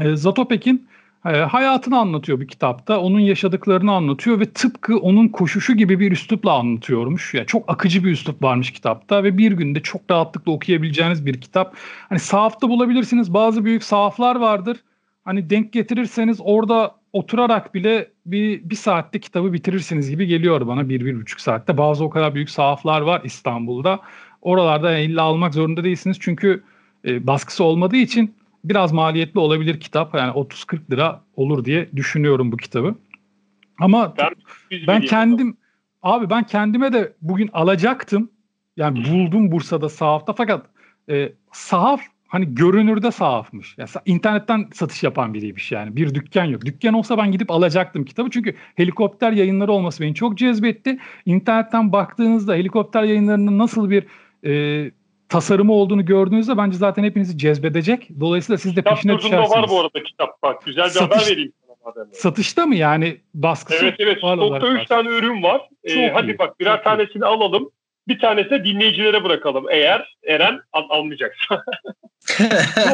[0.01, 0.87] Ee, Zatopek'in
[1.25, 2.99] e, hayatını anlatıyor bir kitapta.
[2.99, 7.33] Onun yaşadıklarını anlatıyor ve tıpkı onun koşuşu gibi bir üslupla anlatıyormuş.
[7.33, 11.75] Yani çok akıcı bir üslup varmış kitapta ve bir günde çok rahatlıkla okuyabileceğiniz bir kitap.
[12.09, 13.33] Hani sahafta bulabilirsiniz.
[13.33, 14.77] Bazı büyük sahaflar vardır.
[15.25, 21.05] Hani denk getirirseniz orada oturarak bile bir, bir saatte kitabı bitirirsiniz gibi geliyor bana bir,
[21.05, 21.77] bir buçuk saatte.
[21.77, 23.99] Bazı o kadar büyük sahaflar var İstanbul'da.
[24.41, 26.63] Oralarda illa almak zorunda değilsiniz çünkü
[27.05, 28.35] e, baskısı olmadığı için
[28.69, 30.15] biraz maliyetli olabilir kitap.
[30.15, 32.95] Yani 30-40 lira olur diye düşünüyorum bu kitabı.
[33.79, 34.31] Ama ben,
[34.87, 35.57] ben kendim
[36.03, 38.29] abi ben kendime de bugün alacaktım.
[38.77, 40.65] Yani buldum Bursa'da sahafta fakat
[41.09, 43.75] e, sahaf hani görünürde sahafmış.
[43.77, 45.95] Yani internetten satış yapan biriymiş yani.
[45.95, 46.65] Bir dükkan yok.
[46.65, 48.29] Dükkan olsa ben gidip alacaktım kitabı.
[48.29, 50.97] Çünkü helikopter yayınları olması beni çok cezbetti.
[51.25, 54.05] İnternetten baktığınızda helikopter yayınlarının nasıl bir
[54.45, 54.91] e,
[55.29, 58.09] tasarımı olduğunu gördüğünüzde bence zaten hepinizi cezbedecek.
[58.19, 59.51] Dolayısıyla siz de kitap peşine düşersiniz.
[59.51, 60.65] var bu arada kitap bak.
[60.65, 61.53] Güzel bir Satış, haber vereyim
[61.85, 62.05] sana.
[62.13, 63.85] Satışta mı yani baskısı?
[63.85, 64.17] Evet evet.
[64.17, 65.69] Stokta 3 tane ürün var.
[65.83, 67.25] Ee, hadi bak birer tanesini iyi.
[67.25, 67.69] alalım.
[68.07, 69.65] Bir tanesi de dinleyicilere bırakalım.
[69.69, 71.63] Eğer Eren al- almayacaksa.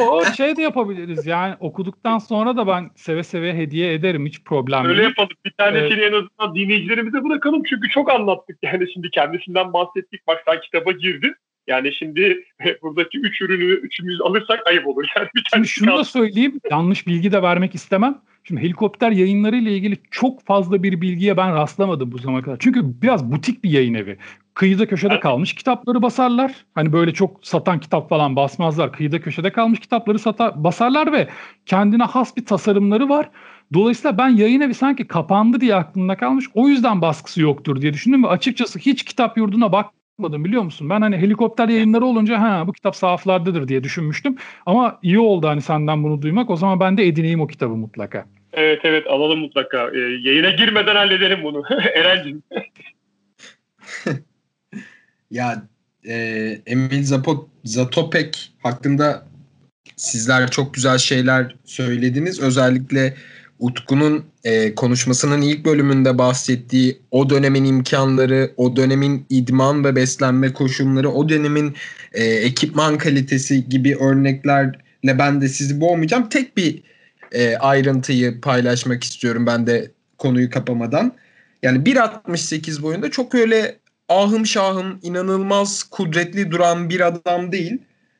[0.00, 4.84] o şey de yapabiliriz yani okuduktan sonra da ben seve seve hediye ederim hiç problem
[4.84, 5.08] Öyle değil.
[5.08, 5.36] yapalım.
[5.44, 6.12] Bir tanesini evet.
[6.12, 10.26] en azından dinleyicilerimize bırakalım çünkü çok anlattık yani şimdi kendisinden bahsettik.
[10.26, 11.34] Bak sen kitaba girdin.
[11.66, 12.44] Yani şimdi
[12.82, 15.04] buradaki üç ürünü üçümüz alırsak ayıp olur.
[15.16, 16.60] Yani bir Şimdi şunu da söyleyeyim.
[16.70, 18.18] Yanlış bilgi de vermek istemem.
[18.44, 22.56] Şimdi helikopter yayınları ile ilgili çok fazla bir bilgiye ben rastlamadım bu zamana kadar.
[22.60, 24.18] Çünkü biraz butik bir yayın evi.
[24.54, 25.22] Kıyıda köşede evet.
[25.22, 26.52] kalmış kitapları basarlar.
[26.74, 28.92] Hani böyle çok satan kitap falan basmazlar.
[28.92, 31.28] Kıyıda köşede kalmış kitapları sata basarlar ve
[31.66, 33.30] kendine has bir tasarımları var.
[33.74, 36.44] Dolayısıyla ben yayın evi sanki kapandı diye aklımda kalmış.
[36.54, 39.86] O yüzden baskısı yoktur diye düşündüm ve açıkçası hiç kitap yurduna bak
[40.22, 40.90] bakmadım biliyor musun?
[40.90, 44.36] Ben hani helikopter yayınları olunca ha bu kitap sahaflardadır diye düşünmüştüm.
[44.66, 46.50] Ama iyi oldu hani senden bunu duymak.
[46.50, 48.26] O zaman ben de edineyim o kitabı mutlaka.
[48.52, 49.90] Evet evet alalım mutlaka.
[49.94, 51.62] Ee, yayına girmeden halledelim bunu.
[51.94, 52.42] Eren'cim.
[55.30, 55.62] ya
[56.08, 56.14] e,
[56.66, 59.26] Emil Zapot, Zatopek hakkında
[59.96, 62.40] sizler çok güzel şeyler söylediniz.
[62.40, 63.14] Özellikle
[63.62, 71.10] Utku'nun e, konuşmasının ilk bölümünde bahsettiği o dönemin imkanları, o dönemin idman ve beslenme koşulları,
[71.10, 71.74] o dönemin
[72.12, 76.28] e, ekipman kalitesi gibi örneklerle ben de sizi boğmayacağım.
[76.28, 76.82] Tek bir
[77.32, 81.12] e, ayrıntıyı paylaşmak istiyorum ben de konuyu kapamadan.
[81.62, 83.76] Yani 1.68 boyunda çok öyle
[84.08, 87.78] ahım şahım inanılmaz kudretli duran bir adam değil.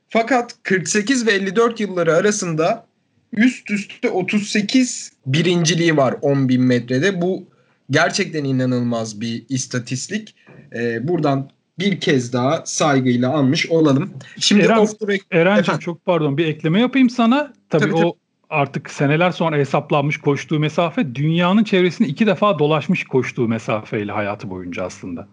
[0.09, 2.87] Fakat 48 ve 54 yılları arasında
[3.33, 7.21] üst üste 38 birinciliği var 10 bin metrede.
[7.23, 7.45] Bu
[7.91, 10.35] gerçekten inanılmaz bir istatistik.
[10.75, 14.11] Ee, buradan bir kez daha saygıyla almış olalım.
[14.39, 14.87] Şimdi Eren,
[15.31, 17.53] Eren'cim çok pardon bir ekleme yapayım sana.
[17.71, 18.13] Tabii, tabii o tabii.
[18.51, 24.85] artık seneler sonra hesaplanmış koştuğu mesafe dünyanın çevresini iki defa dolaşmış koştuğu mesafeyle hayatı boyunca
[24.85, 25.29] aslında.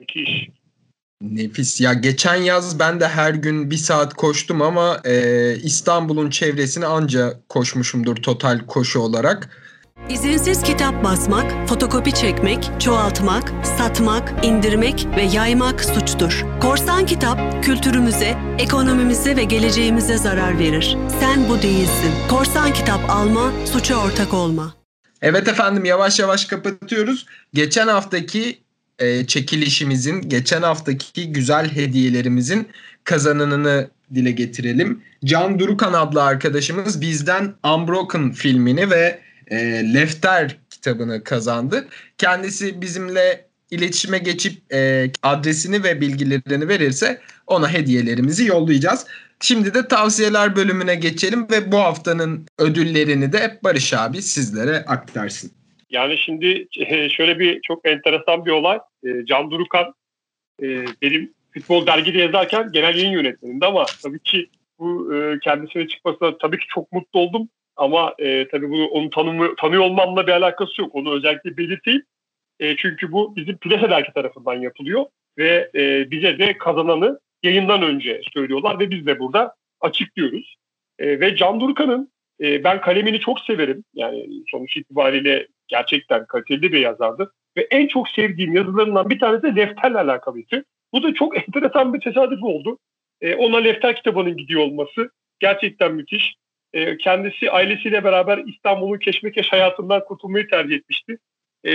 [0.00, 0.48] Müthiş.
[1.20, 1.80] Nefis.
[1.80, 7.40] Ya geçen yaz ben de her gün bir saat koştum ama e, İstanbul'un çevresini anca
[7.48, 9.48] koşmuşumdur total koşu olarak.
[10.08, 16.44] İzinsiz kitap basmak, fotokopi çekmek, çoğaltmak, satmak, indirmek ve yaymak suçtur.
[16.60, 20.96] Korsan kitap kültürümüze, ekonomimize ve geleceğimize zarar verir.
[21.20, 22.12] Sen bu değilsin.
[22.30, 24.74] Korsan kitap alma, suça ortak olma.
[25.22, 27.26] Evet efendim yavaş yavaş kapatıyoruz.
[27.54, 28.65] Geçen haftaki
[28.98, 32.68] e, çekilişimizin, geçen haftaki güzel hediyelerimizin
[33.04, 35.02] kazananını dile getirelim.
[35.24, 39.56] Can Durukan adlı arkadaşımız bizden Unbroken filmini ve e,
[39.94, 41.88] Lefter kitabını kazandı.
[42.18, 49.06] Kendisi bizimle iletişime geçip e, adresini ve bilgilerini verirse ona hediyelerimizi yollayacağız.
[49.40, 55.50] Şimdi de tavsiyeler bölümüne geçelim ve bu haftanın ödüllerini de Barış abi sizlere aktarsın.
[55.90, 58.78] Yani şimdi e, şöyle bir çok enteresan bir olay.
[59.04, 59.94] E, Can Durukan
[60.62, 60.66] e,
[61.02, 65.10] benim futbol dergide yazarken genel yayın yönetmenimdi ama tabii ki bu
[65.42, 67.48] kendisine çıkmasına tabii ki çok mutlu oldum.
[67.76, 68.14] Ama
[68.50, 70.94] tabii bunu onu tanımı, tanıyor olmamla bir alakası yok.
[70.94, 72.02] Onu özellikle belirteyim.
[72.76, 75.04] Çünkü bu bizim Plase Dergi tarafından yapılıyor.
[75.38, 75.70] Ve
[76.10, 80.56] bize de kazananı yayından önce söylüyorlar ve biz de burada açıklıyoruz.
[80.98, 83.84] E, ve Can Durkan'ın e, ben kalemini çok severim.
[83.94, 87.32] Yani sonuç itibariyle gerçekten kaliteli bir yazardı.
[87.56, 90.64] Ve en çok sevdiğim yazılarından bir tanesi de Lefter'le alakalıydı.
[90.92, 92.78] Bu da çok enteresan bir tesadüf oldu.
[93.20, 95.10] E, ona Lefter kitabının gidiyor olması
[95.40, 96.34] gerçekten müthiş.
[96.72, 101.18] E, kendisi ailesiyle beraber İstanbul'un keşmekeş hayatından kurtulmayı tercih etmişti.
[101.64, 101.74] E,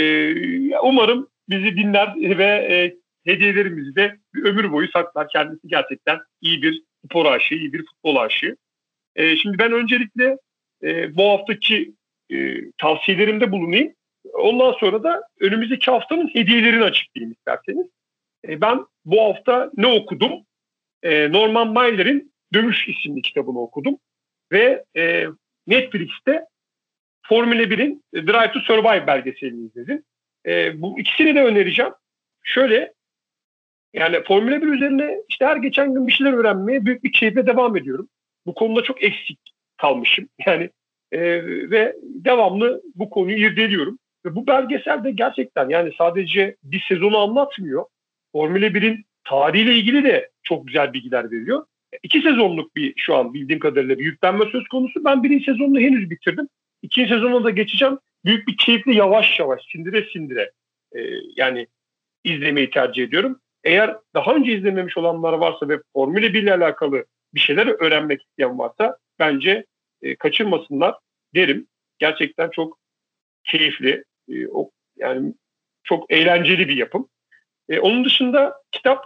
[0.80, 2.96] umarım bizi dinler ve e,
[3.32, 5.30] hediyelerimizi de bir ömür boyu saklar.
[5.30, 8.56] Kendisi gerçekten iyi bir spor aşığı, iyi bir futbol aşığı.
[9.16, 10.38] E, şimdi ben öncelikle
[10.84, 11.94] e, bu haftaki
[12.32, 13.94] e, tavsiyelerimde bulunayım.
[14.34, 17.88] Ondan sonra da önümüzdeki haftanın hediyelerini açıklayayım isterseniz.
[18.48, 20.32] E, ben bu hafta ne okudum?
[21.04, 23.98] E, Norman Mailer'in Dövüş isimli kitabını okudum.
[24.52, 25.26] Ve e,
[25.68, 26.46] Netflix'te
[27.26, 30.04] Formula 1'in Drive to Survive belgeselini izledim.
[30.46, 31.92] E, bu ikisini de önereceğim.
[32.44, 32.94] Şöyle
[33.94, 37.78] yani Formula 1 üzerine işte her geçen gün bir şeyler öğrenmeye büyük bir keyifle devam
[37.78, 38.10] ediyorum.
[38.46, 39.40] Bu konuda çok eksik
[39.78, 40.30] kalmışım.
[40.46, 40.70] Yani
[41.12, 41.20] e,
[41.70, 44.00] ve devamlı bu konuyu irdeliyorum.
[44.26, 47.86] Ve bu belgesel de gerçekten yani sadece bir sezonu anlatmıyor.
[48.32, 51.66] Formula 1'in tarihiyle ilgili de çok güzel bilgiler veriyor.
[52.04, 55.06] İki sezonluk bir şu an bildiğim kadarıyla bir yüklenme söz konusu.
[55.06, 56.48] Ben birinci sezonunu henüz bitirdim.
[56.82, 58.00] İkinci sezonuna da geçeceğim.
[58.26, 60.52] Büyük bir keyifle yavaş yavaş sindire sindire
[60.96, 61.00] e,
[61.36, 61.68] yani
[62.24, 63.40] izlemeyi tercih ediyorum.
[63.64, 68.60] Eğer daha önce izlememiş olanlar varsa ve Formula 1 ile alakalı bir şeyler öğrenmek isteyen
[68.60, 69.66] varsa bence
[70.02, 70.96] e, kaçırmasınlar
[71.36, 71.68] derim.
[72.00, 72.78] Gerçekten çok
[73.44, 75.34] keyifli, e, o, yani
[75.84, 77.10] çok eğlenceli bir yapım.
[77.70, 79.06] E, onun dışında kitap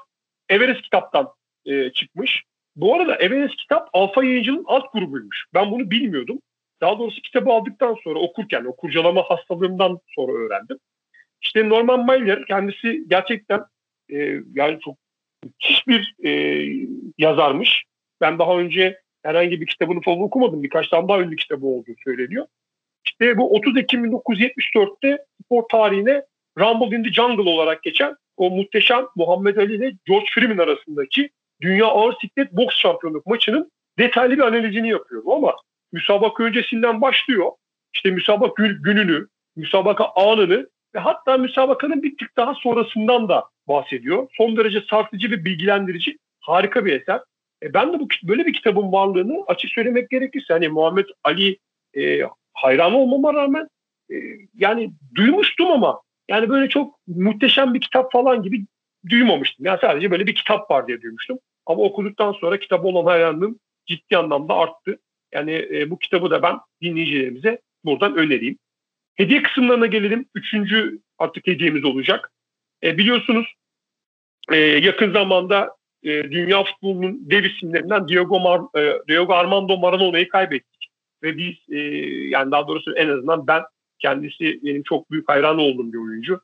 [0.49, 1.33] Everest kitaptan
[1.65, 2.43] e, çıkmış.
[2.75, 5.45] Bu arada Everest kitap Alfa Yayıncı'nın alt grubuymuş.
[5.53, 6.39] Ben bunu bilmiyordum.
[6.81, 10.77] Daha doğrusu kitabı aldıktan sonra okurken, o kurcalama hastalığımdan sonra öğrendim.
[11.41, 13.65] İşte Norman Mailer kendisi gerçekten
[14.09, 14.97] e, yani çok
[15.59, 16.31] hiçbir e,
[17.17, 17.85] yazarmış.
[18.21, 20.63] Ben daha önce herhangi bir kitabını falan okumadım.
[20.63, 22.45] Birkaç tane daha ünlü kitabı olduğu söyleniyor.
[23.05, 26.21] İşte bu 30 Ekim 1974'te spor tarihine
[26.59, 31.29] Rumble in the Jungle olarak geçen o muhteşem Muhammed Ali ile George Freeman arasındaki
[31.61, 35.55] Dünya Ağır Siklet Boks Şampiyonluk maçının detaylı bir analizini yapıyorum ama
[35.91, 37.51] müsabaka öncesinden başlıyor.
[37.93, 44.27] İşte müsabaka gününü, müsabaka anını ve hatta müsabakanın bir tık daha sonrasından da bahsediyor.
[44.37, 47.19] Son derece sarsıcı ve bilgilendirici harika bir eser.
[47.63, 51.57] E ben de bu böyle bir kitabın varlığını açık söylemek gerekirse hani Muhammed Ali
[51.97, 52.21] e,
[52.53, 53.67] hayran olmama rağmen
[54.11, 54.15] e,
[54.55, 58.65] yani duymuştum ama yani böyle çok muhteşem bir kitap falan gibi
[59.09, 59.65] duymamıştım.
[59.65, 61.39] Yani sadece böyle bir kitap var diye duymuştum.
[61.65, 64.99] Ama okuduktan sonra kitaba olan hayranlığım ciddi anlamda arttı.
[65.33, 68.57] Yani e, bu kitabı da ben dinleyicilerimize buradan önereyim.
[69.15, 70.25] Hediye kısımlarına gelelim.
[70.35, 72.31] Üçüncü artık hediyemiz olacak.
[72.83, 73.53] E, biliyorsunuz
[74.51, 75.75] e, yakın zamanda
[76.05, 80.89] e, dünya futbolunun dev isimlerinden Diego, Mar, e, Diego Armando Maradona'yı kaybettik.
[81.23, 81.79] Ve biz e,
[82.29, 83.63] yani daha doğrusu en azından ben
[83.99, 86.41] kendisi benim çok büyük hayran olduğum bir oyuncu.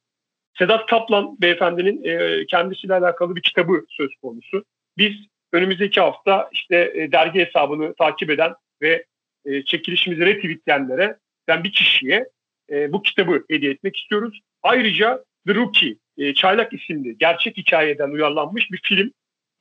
[0.58, 4.66] Sedat Kaplan beyefendinin e, kendisiyle alakalı bir kitabı söz konusu.
[4.98, 5.14] Biz
[5.54, 9.06] önümüzdeki hafta işte e, dergi hesabını takip eden ve
[9.46, 12.26] e, çekilişimizi retweetleyenlere ben bir kişiye
[12.70, 14.42] e, bu kitabı hediye etmek istiyoruz.
[14.64, 19.12] Ayrıca The Rookie, e, Çaylak isimli gerçek hikayeden uyarlanmış bir film.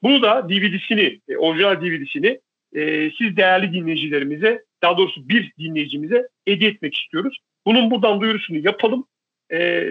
[0.02, 2.40] Bunu da DVD'sini, e, orijinal DVD'sini
[2.74, 7.38] e, siz değerli dinleyicilerimize, daha doğrusu bir dinleyicimize hediye etmek istiyoruz.
[7.66, 9.06] Bunun buradan duyurusunu yapalım.
[9.52, 9.88] E,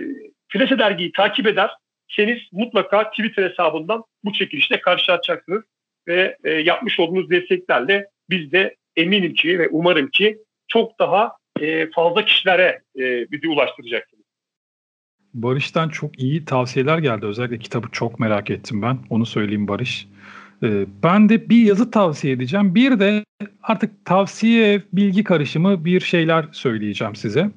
[0.48, 5.64] Filese dergiyi takip ederseniz mutlaka Twitter hesabından bu çekilişle karşılaşacaksınız.
[6.08, 10.38] Ve e, yapmış olduğunuz desteklerle biz de eminim ki ve umarım ki
[10.68, 11.32] çok daha
[11.62, 14.19] e, fazla kişilere e, bizi ulaştıracaksınız.
[15.34, 17.26] Barış'tan çok iyi tavsiyeler geldi.
[17.26, 18.98] Özellikle kitabı çok merak ettim ben.
[19.10, 20.08] Onu söyleyeyim Barış.
[20.64, 22.76] Ee, ben de bir yazı tavsiye edeceğim.
[22.76, 23.26] Bir de
[23.64, 27.52] artık tavsiye, bilgi karışımı bir şeyler söyleyeceğim size.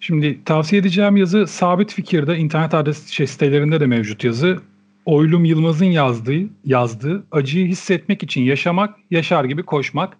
[0.00, 4.60] Şimdi tavsiye edeceğim yazı Sabit Fikir'de internet adres şey, sitelerinde de mevcut yazı.
[5.04, 10.16] Oylum Yılmaz'ın yazdığı, yazdığı acıyı hissetmek için yaşamak, yaşar gibi koşmak.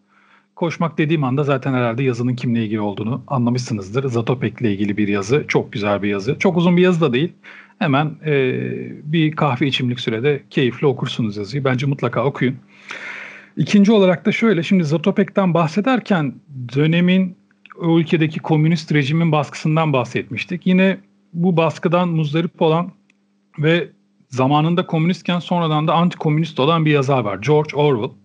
[0.57, 4.09] Koşmak dediğim anda zaten herhalde yazının kimle ilgili olduğunu anlamışsınızdır.
[4.09, 5.45] Zatopek'le ilgili bir yazı.
[5.49, 6.37] Çok güzel bir yazı.
[6.39, 7.33] Çok uzun bir yazı da değil.
[7.79, 8.33] Hemen e,
[9.13, 11.65] bir kahve içimlik sürede keyifli okursunuz yazıyı.
[11.65, 12.57] Bence mutlaka okuyun.
[13.57, 14.63] İkinci olarak da şöyle.
[14.63, 16.35] Şimdi Zatopek'ten bahsederken
[16.75, 17.37] dönemin
[17.81, 20.67] o ülkedeki komünist rejimin baskısından bahsetmiştik.
[20.67, 20.99] Yine
[21.33, 22.93] bu baskıdan muzdarip olan
[23.59, 23.89] ve
[24.29, 27.39] zamanında komünistken sonradan da anti-komünist olan bir yazar var.
[27.47, 28.24] George Orwell.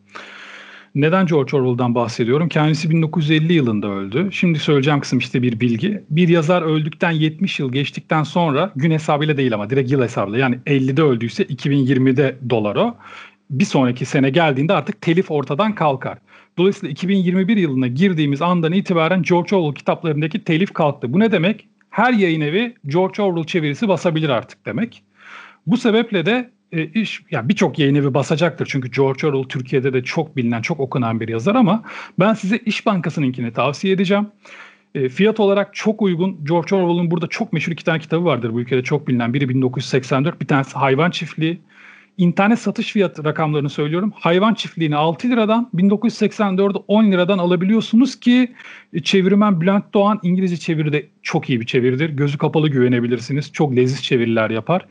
[0.96, 2.50] Neden George Orwell'dan bahsediyorum?
[2.50, 4.30] Kendisi 1950 yılında öldü.
[4.32, 6.04] Şimdi söyleyeceğim kısım işte bir bilgi.
[6.10, 10.60] Bir yazar öldükten 70 yıl geçtikten sonra gün hesabıyla değil ama direkt yıl hesabıyla yani
[10.66, 12.96] 50'de öldüyse 2020'de dolar o.
[13.50, 16.18] Bir sonraki sene geldiğinde artık telif ortadan kalkar.
[16.58, 21.14] Dolayısıyla 2021 yılına girdiğimiz andan itibaren George Orwell kitaplarındaki telif kalktı.
[21.14, 21.68] Bu ne demek?
[21.90, 25.04] Her yayın evi George Orwell çevirisi basabilir artık demek.
[25.68, 28.68] Bu sebeple de e, iş yani birçok yayın evi basacaktır.
[28.72, 31.84] Çünkü George Orwell Türkiye'de de çok bilinen, çok okunan bir yazar ama
[32.20, 34.28] ben size İş Bankası'nınkini tavsiye edeceğim.
[34.96, 36.46] E, fiyat olarak çok uygun.
[36.46, 39.34] George Orwell'ın burada çok meşhur iki tane kitabı vardır bu ülkede çok bilinen.
[39.34, 41.62] Biri 1984, bir tanesi Hayvan Çiftliği.
[42.18, 44.14] İnternet satış fiyat rakamlarını söylüyorum.
[44.16, 48.54] Hayvan çiftliğini 6 liradan 1984'de 10 liradan alabiliyorsunuz ki
[48.94, 52.10] e, çevirmen Bülent Doğan İngilizce çeviride çok iyi bir çeviridir.
[52.10, 53.54] Gözü kapalı güvenebilirsiniz.
[53.54, 54.86] Çok leziz çeviriler yapar.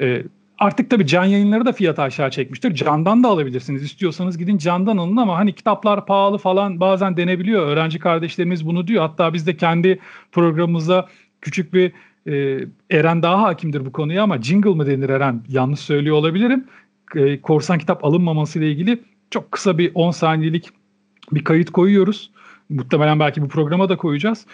[0.00, 0.22] Ee,
[0.58, 2.74] artık tabii can yayınları da fiyatı aşağı çekmiştir.
[2.74, 3.82] Candan da alabilirsiniz.
[3.82, 7.66] İstiyorsanız gidin candan alın ama hani kitaplar pahalı falan bazen denebiliyor.
[7.66, 9.02] Öğrenci kardeşlerimiz bunu diyor.
[9.02, 9.98] Hatta biz de kendi
[10.32, 11.08] programımızda
[11.40, 11.92] küçük bir
[12.26, 15.42] e, Eren daha hakimdir bu konuya ama jingle mı denir Eren?
[15.48, 16.64] Yanlış söylüyor olabilirim.
[17.14, 18.98] E, korsan kitap alınmaması ile ilgili
[19.30, 20.70] çok kısa bir 10 saniyelik
[21.32, 22.30] bir kayıt koyuyoruz.
[22.68, 24.46] Muhtemelen belki bu programa da koyacağız.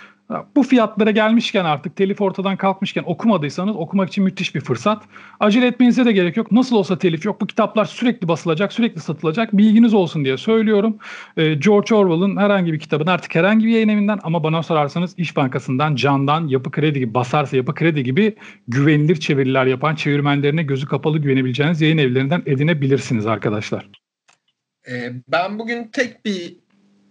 [0.57, 5.03] Bu fiyatlara gelmişken artık telif ortadan kalkmışken okumadıysanız okumak için müthiş bir fırsat.
[5.41, 6.53] Acele etmenize de gerek yok.
[6.53, 7.41] Nasıl olsa telif yok.
[7.41, 9.53] Bu kitaplar sürekli basılacak, sürekli satılacak.
[9.53, 10.99] Bilginiz olsun diye söylüyorum.
[11.37, 15.37] Ee, George Orwell'ın herhangi bir kitabını artık herhangi bir yayın evinden ama bana sorarsanız İş
[15.37, 18.37] Bankası'ndan, Can'dan, Yapı Kredi gibi, Basarsa Yapı Kredi gibi
[18.69, 23.89] güvenilir çeviriler yapan çevirmenlerine gözü kapalı güvenebileceğiniz yayın evlerinden edinebilirsiniz arkadaşlar.
[24.89, 26.62] Ee, ben bugün tek bir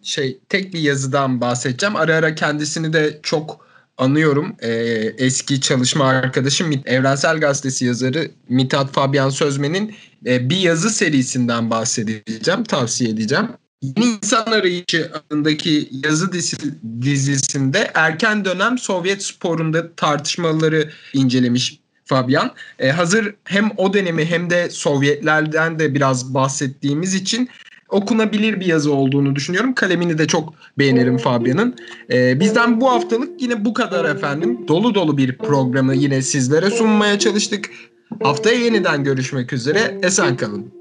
[0.03, 1.95] şey tek bir yazıdan bahsedeceğim.
[1.95, 3.65] Ara ara kendisini de çok
[3.97, 4.55] anıyorum.
[4.61, 4.69] Ee,
[5.17, 9.95] eski çalışma arkadaşım Evrensel Gazetesi yazarı Mithat Fabian Sözmen'in
[10.25, 13.47] e, bir yazı serisinden bahsedeceğim, tavsiye edeceğim.
[13.81, 16.31] Yeni İnsan Arayışı adındaki yazı
[17.01, 22.51] dizisinde erken dönem Sovyet sporunda tartışmaları incelemiş Fabian.
[22.79, 27.49] Ee, hazır hem o dönemi hem de Sovyetlerden de biraz bahsettiğimiz için
[27.91, 29.73] okunabilir bir yazı olduğunu düşünüyorum.
[29.73, 31.75] Kalemini de çok beğenirim Fabian'ın.
[32.11, 34.67] Ee, bizden bu haftalık yine bu kadar efendim.
[34.67, 37.69] Dolu dolu bir programı yine sizlere sunmaya çalıştık.
[38.23, 39.99] Haftaya yeniden görüşmek üzere.
[40.03, 40.80] Esen kalın.